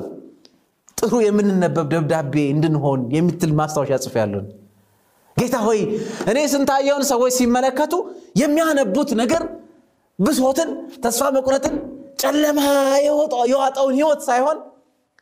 ጥሩ 0.98 1.14
የምንነበብ 1.26 1.86
ደብዳቤ 1.94 2.34
እንድንሆን 2.54 3.02
የምትል 3.16 3.52
ማስታወሻ 3.60 4.00
ጽፌያለሁ። 4.06 4.42
ጌታ 5.38 5.58
ሆይ 5.66 5.80
እኔ 6.32 6.38
ስንታየውን 6.54 7.06
ሰዎች 7.12 7.34
ሲመለከቱ 7.38 7.94
የሚያነቡት 8.42 9.10
ነገር 9.22 9.44
ብሶትን፣ 10.20 10.70
ተስፋ 11.04 11.30
መቁረጥን፣ 11.36 11.76
ጨለማ 12.22 12.60
የዋጠውን 13.48 13.94
ህይወት 13.98 14.22
ሳይሆን 14.28 14.58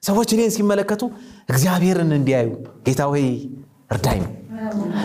ሰዎች 0.03 0.29
እኔን 0.35 0.51
ሲመለከቱ 0.55 1.01
እግዚአብሔርን 1.49 2.11
እንዲያዩ 2.17 2.49
ጌታ 2.87 3.01
ሆይ 3.11 3.25
እርዳኝ፣ 3.93 4.21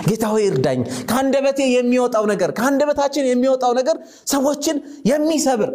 ጌታ 0.07 0.25
ሆይ 0.33 0.45
እርዳኝ። 0.51 0.81
ከአንደበቴ 1.11 1.61
የሚወጣው 1.75 2.25
ነገር 2.33 2.51
ከአንደበታችን 2.59 3.25
የሚወጣው 3.31 3.73
ነገር 3.81 3.97
ሰዎችን 4.33 4.77
የሚሰብር 5.11 5.71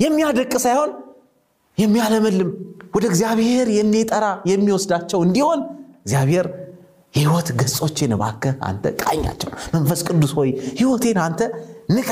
የሚያደቅ 0.00 0.52
ሳይሆን 0.64 0.90
የሚያለመልም 1.78 2.50
ወደ 2.94 3.04
እግዚአብሔር 3.10 3.66
የሚጠራ 3.76 4.24
የሚወስዳቸው 4.50 5.20
እንዲሆን 5.26 5.60
እግዚአብሔር 6.04 6.46
የህይወት 7.14 7.48
ገጾቼን 7.60 8.12
እባክህ 8.16 8.54
አንተ 8.68 8.84
ቃኛቸው። 9.02 9.50
መንፈስ 9.74 10.00
ቅዱስ 10.08 10.32
ሆይ 10.38 10.50
ህይወቴን 10.78 11.18
አንተ 11.24 11.40
ንካ 11.96 12.10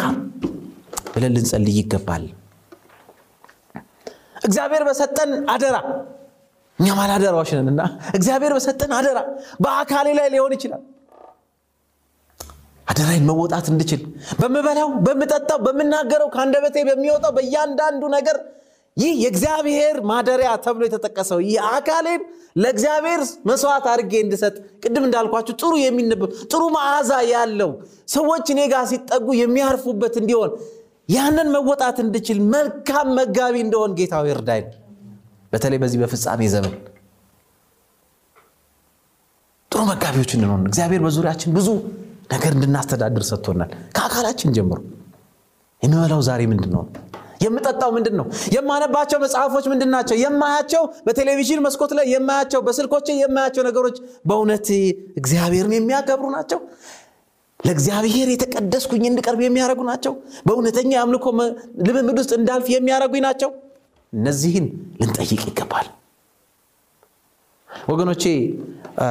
ብለን 1.14 1.32
ልንጸልይ 1.36 1.76
ይገባል። 1.80 2.24
እግዚአብሔር 4.40 4.82
በሰጠን 4.88 5.30
አደራ 5.54 5.76
እኛም 6.78 6.98
አላደራዎች 7.04 7.50
ነንና 7.58 7.82
እግዚአብሔር 8.14 8.52
በሰጠን 8.56 8.92
አደራ 8.98 9.18
በአካሌ 9.64 10.08
ላይ 10.18 10.28
ሊሆን 10.34 10.52
ይችላል። 10.56 10.82
አደራይን 12.86 13.26
መወጣት 13.28 13.66
እንድችል 13.72 14.00
በምበላው፣ 14.40 14.88
በምጠጣው፣ 15.04 15.58
በምናገረው 15.66 16.28
ከአንደበቴ 16.34 16.76
በሚወጣው 16.88 17.32
በእያንዳንዱ 17.36 18.02
ነገር 18.16 18.38
ይህ 18.96 19.12
የእግዚአብሔር 19.22 19.96
ማደሪያ 20.10 20.50
ተብሎ 20.64 20.82
የተጠቀሰው 20.86 21.38
ይህ 21.44 21.58
አካሌን 21.70 22.22
ለእግዚአብሔር 22.56 23.20
መስዋዕት 23.48 23.84
አድርጌ 23.92 24.12
እንድሰጥ 24.24 24.54
ቅድም 24.82 25.04
እንዳልኳችሁ 25.08 25.54
ጥሩ 25.60 25.72
የሚነበብ 25.82 26.22
ጥሩ 26.50 26.62
መዓዛ 26.76 27.12
ያለው 27.30 27.70
ሰዎች 28.14 28.46
እኔ 28.54 28.60
ጋር 28.72 28.84
ሲጠጉ 28.92 29.28
የሚያርፉበት 29.40 30.14
እንዲሆን 30.20 30.50
ያንን 31.10 31.48
መወጣት 31.54 31.98
እንድችል 32.04 32.38
መልካም 32.52 33.08
መጋቢ 33.18 33.54
እንደሆን 33.64 33.94
ጌታዊ 33.98 34.26
እርዳኝ። 34.34 34.64
በተለይ 35.52 35.78
በዚህ 35.82 35.98
በፍጻሜ 36.02 36.40
ዘመን 36.54 36.74
ጥሩ 39.70 39.80
መጋቢዎች 39.90 40.32
እንሆን። 40.36 40.62
እግዚአብሔር 40.70 41.00
በዙሪያችን 41.04 41.54
ብዙ 41.58 41.68
ነገር 42.32 42.52
እንድናስተዳድር 42.56 43.24
ሰጥቶናል። 43.30 43.70
ከአካላችን 43.96 44.52
ጀምሮ 44.56 44.78
የምበላው 45.82 46.20
ዛሬ 46.28 46.40
ምንድን 46.50 46.70
ነው? 46.76 46.82
የምጠጣው 47.44 47.90
ምንድን 47.96 48.14
ነው? 48.20 48.26
የማነባቸው 48.54 49.18
መጽሐፎች 49.22 49.66
ምንድን 49.72 49.90
ናቸው? 49.94 50.16
የማያቸው 50.22 50.82
በቴሌቪዥን 51.06 51.60
መስኮት 51.66 51.92
ላይ 51.98 52.06
የማያቸው 52.14 52.60
በስልኮቼ 52.66 53.06
የማያቸው 53.20 53.62
ነገሮች 53.68 53.96
በእውነት 54.28 54.66
እግዚአብሔርን 55.20 55.74
የሚያከብሩ 55.76 56.28
ናቸው? 56.36 56.60
ለእግዚአብሔር 57.64 58.28
የተቀደስኩኝ 58.32 59.02
እንድቀርብ 59.08 59.40
የሚያደርጉ 59.44 59.80
ናቸው? 59.90 60.12
በእውነተኛ 60.46 60.90
የአምልኮ 60.94 61.24
ልምምድ 61.86 62.18
ውስጥ 62.22 62.32
እንዳልፍ 62.38 62.66
የሚያደርጉኝ 62.74 63.22
ናቸው? 63.26 63.50
እነዚህን 64.12 64.66
ልንጠይቅ 65.00 65.42
ይገባል። 65.48 65.88
ወገኖቼ 67.88 68.24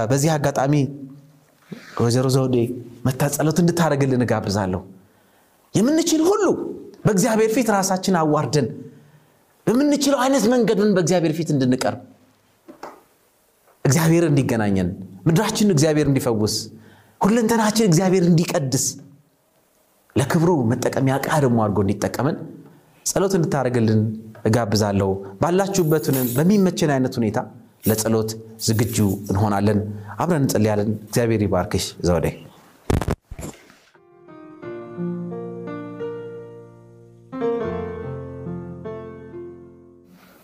በዚህ 0.10 0.30
አጋጣሚ 0.36 0.74
ወይዘሮ 2.00 2.28
ዘውዴ 2.36 2.56
መታ 3.06 3.22
ጸሎት 3.36 3.58
እንድታደርግልን 3.62 4.24
እጋብዛለሁ። 4.26 4.82
የምንችል 5.74 6.22
ሁሉ 6.30 6.44
በእግዚአብሔር 7.06 7.52
ፊት 7.56 7.68
ራሳችን 7.76 8.16
አዋርደን 8.22 8.68
በምንችለው 9.68 10.20
አይነት 10.26 10.46
መንገድን 10.54 10.90
በእግዚአብሔር 10.96 11.34
ፊት 11.38 11.50
እንድንቀርብ 11.56 12.00
እግዚአብሔር 13.86 14.24
እንዲገናኘን 14.30 14.90
ምድራችን 15.28 15.72
እግዚአብሔር 15.76 16.08
እንዲፈውስ 16.10 16.56
ሁለንተናችን 17.22 17.88
እግዚአብሔር 17.88 18.24
እንዲቀድስ 18.28 18.86
ለክብሩ 20.16 20.52
መጠቀሚያ 20.72 21.16
ዕቃ 21.20 21.30
ደግሞ 21.44 21.58
አድርጎ 21.64 21.80
እንዲጠቀመን 21.86 22.38
ጸሎት 23.06 23.34
እንድታደርግልን 23.38 24.02
እጋብዛለሁ። 24.46 25.10
ባላችሁበት 25.42 26.06
በሚመችን 26.36 26.94
አይነት 26.96 27.16
ሁኔታ 27.20 27.40
ለጸሎት 27.90 28.32
ዝግጁ 28.66 28.98
እንሆናለን። 29.32 29.80
አብረን 30.18 30.44
እንጸልያለን። 30.44 30.92
እግዚአብሔር 31.08 31.44
ይባርክሽ 31.46 31.86
ዘውዴ። 32.08 32.28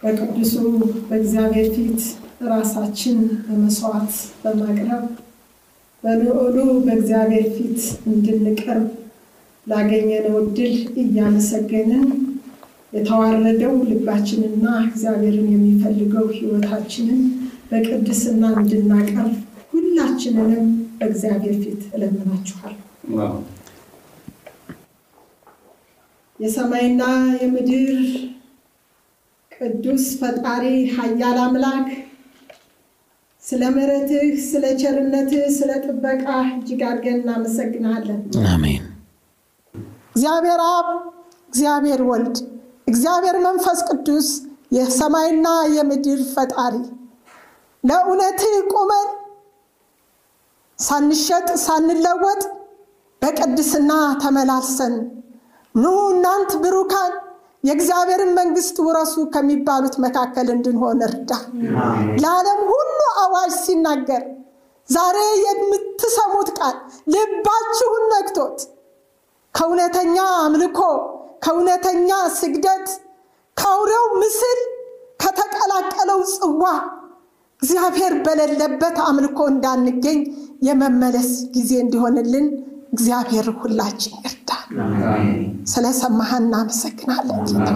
በቅዱሱ 0.02 0.54
በእግዚአብሔር 1.10 1.68
ፊት 1.76 2.02
ራሳችን 2.50 3.18
በመስዋዕት 3.46 4.14
በማቅረብ 4.42 5.06
በልዑሉ 6.06 6.56
በእግዚአብሔር 6.86 7.46
ፊት 7.54 7.80
እንድንቀርብ 8.10 8.88
ላገኘነው 9.68 10.36
እድል 10.42 10.74
እያመሰገንን 11.04 12.04
የተዋረደው 12.94 13.74
ልባችንና 13.90 14.66
እግዚአብሔርን 14.86 15.48
የሚፈልገው 15.54 16.28
ሕይወታችንን 16.36 17.22
በቅድስና 17.72 18.44
እንድናቀርብ 18.60 19.34
ሁላችንንም 19.72 20.68
በእግዚአብሔር 21.00 21.56
ፊት 21.64 21.82
እለምናችኋል። 21.96 22.76
የሰማይና 26.40 27.04
የምድር 27.42 28.00
ቅዱስ 29.52 30.06
ፈጣሪ 30.22 30.64
ኃያል 30.96 31.38
አምላክ 31.44 31.90
ስለ 33.46 33.64
ምሕረትህ፣ 33.74 34.22
ስለ 34.46 34.66
ቸርነትህ፣ 34.82 35.44
ስለ 35.58 35.72
ጥበቃ 35.84 36.24
እጅግ 36.50 36.82
አድርገን 36.88 37.18
እናመሰግናለን። 37.20 38.22
አሜን። 38.52 38.84
እግዚአብሔር 40.16 40.62
አብ፣ 40.70 40.88
እግዚአብሔር 41.50 42.02
ወልድ፣ 42.10 42.38
እግዚአብሔር 42.88 43.38
መንፈስ 43.46 43.80
ቅዱስ 43.90 44.28
የሰማይና 44.76 45.48
የምድር 45.76 46.22
ፈጣሪ 46.34 46.76
ለእውነትህ 47.84 48.56
ቁመን 48.74 49.08
ሳንሸጥ 50.80 51.48
ሳንለወጥ 51.66 52.42
በቅድስና 53.22 53.92
ተመላልሰን 54.24 54.96
ኑ 55.76 55.86
እናንት 56.10 56.52
ብሩካን 56.64 57.14
የእግዚአብሔርን 57.64 58.32
መንግስት 58.40 58.78
ውረሱ 58.86 59.16
ከሚባሉት 59.34 59.96
መካከል 60.04 60.48
እንድንሆን 60.56 61.00
እርዳ። 61.08 61.32
ለዓለም 62.22 62.60
ሁሉ 62.72 62.95
አዋጅ 63.26 63.54
ሲናገር 63.64 64.24
ዛሬ 64.90 65.18
የምትሰሙት 65.44 66.50
ቃል 66.58 66.76
ልባችሁን 67.14 68.04
ነክቶት 68.12 68.58
ከእውነተኛ 69.56 70.16
አምልኮ፣ 70.42 70.80
ከእውነተኛ 71.44 72.10
ስግደት፣ 72.38 72.88
ከአውሬው 73.58 74.06
ምስል 74.22 74.60
ከተቀላቀለው 75.24 76.20
ጽዋ 76.34 76.64
እግዚአብሔር 77.62 78.14
በሌለበት 78.26 78.98
አምልኮ 79.06 79.40
እንዳንገኝ 79.52 80.20
የመመለስ 80.68 81.30
ጊዜ 81.56 81.72
እንዲሆንልን 81.84 82.48
እግዚአብሔር 82.94 83.48
ሁላችን 83.62 84.14
ይርዳል። 84.22 84.68
ስለሰማህ 85.72 86.32
እናመሰግናለን 86.42 87.40
ጌታ። 87.50 87.70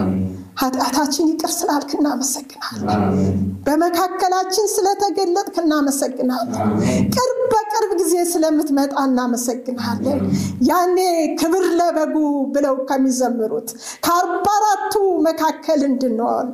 ኃጢአታችን 0.56 1.28
ይቅር 1.30 1.52
ስላልክ 1.56 1.90
እናመሰግናለን። 1.96 3.36
በመካከላችን 3.66 4.66
ስለተገለጥክ 4.74 5.56
እናመሰግናለን። 5.62 6.70
ቅርብ 7.14 7.38
በቅርብ 7.52 7.92
ጊዜ 8.00 8.14
ስለምትመጣ 8.30 8.94
እናመሰግናለን። 9.06 10.20
ያኔ 10.68 10.98
ክብር 11.40 11.66
ለበጉ 11.78 12.16
ብለው 12.54 12.76
ከሚዘምሩት 12.88 13.68
ከአርባ 14.04 14.46
አራቱ 14.60 14.94
መካከል 15.26 15.80
እንድንሆን 15.86 16.48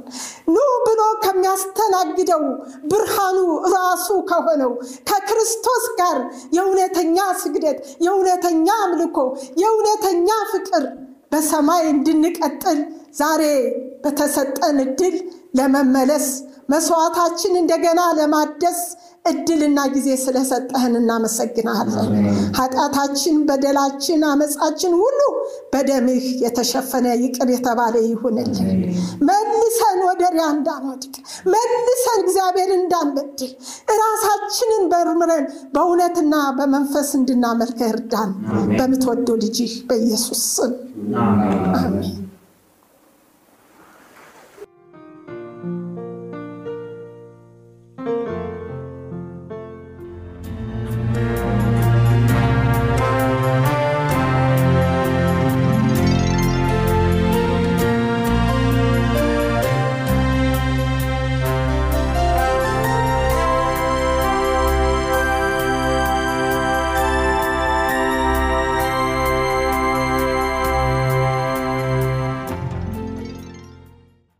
ኑ 0.48 0.56
ብሎ 0.86 1.00
ከሚያስተናግደው 1.24 2.42
ብርሃኑ 2.90 3.38
ራሱ 3.74 4.08
ከሆነው 4.30 4.72
ከክርስቶስ 5.10 5.84
ጋር 6.00 6.18
የእውነተኛ 6.56 7.16
ስግደት፣ 7.42 7.78
የእውነተኛ 8.04 8.68
አምልኮ፣ 8.84 9.18
የእውነተኛ 9.62 10.28
ፍቅር 10.52 10.84
በሰማይ 11.32 11.82
እንድንቀጥል 11.92 12.78
ዛሬ 13.20 13.42
በተሰጠን 14.04 14.78
እድል 14.84 15.16
ለመመለስ 15.58 16.26
መስዋዕታችን 16.72 17.52
እንደገና 17.60 18.00
ለማደስ 18.18 18.80
እድልና 19.26 19.78
ጊዜ 19.94 20.08
ስለሰጠህን 20.22 20.94
እናመሰግናለን። 21.00 22.08
ኃጢአታችን፣ 22.58 23.36
በደላችን፣ 23.48 24.22
አመፃችን 24.30 24.92
ሁሉ 25.00 25.20
በደምህ 25.72 26.26
የተሸፈነ 26.42 27.06
ይቅር 27.22 27.48
የተባለ 27.54 27.94
ይሁንልን። 28.06 28.82
መልሰን 29.28 29.98
ወደ 30.08 30.22
ሪያ 30.34 30.46
እንዳንወድቅ፣ 30.56 31.14
መልሰን 31.46 32.20
እግዚአብሔር 32.24 32.72
እንዳንበድል፣ 32.78 33.52
ራሳችንን 34.00 34.84
በርምረን 34.92 35.46
በእውነትና 35.74 36.34
በመንፈስ 36.58 37.10
እንድናመልከህ 37.20 37.90
እርዳን። 37.92 38.32
በምትወደው 38.78 39.38
ልጅህ 39.44 39.74
በኢየሱስ 39.88 40.44
ስም 40.54 40.72
አሜን። 41.80 42.25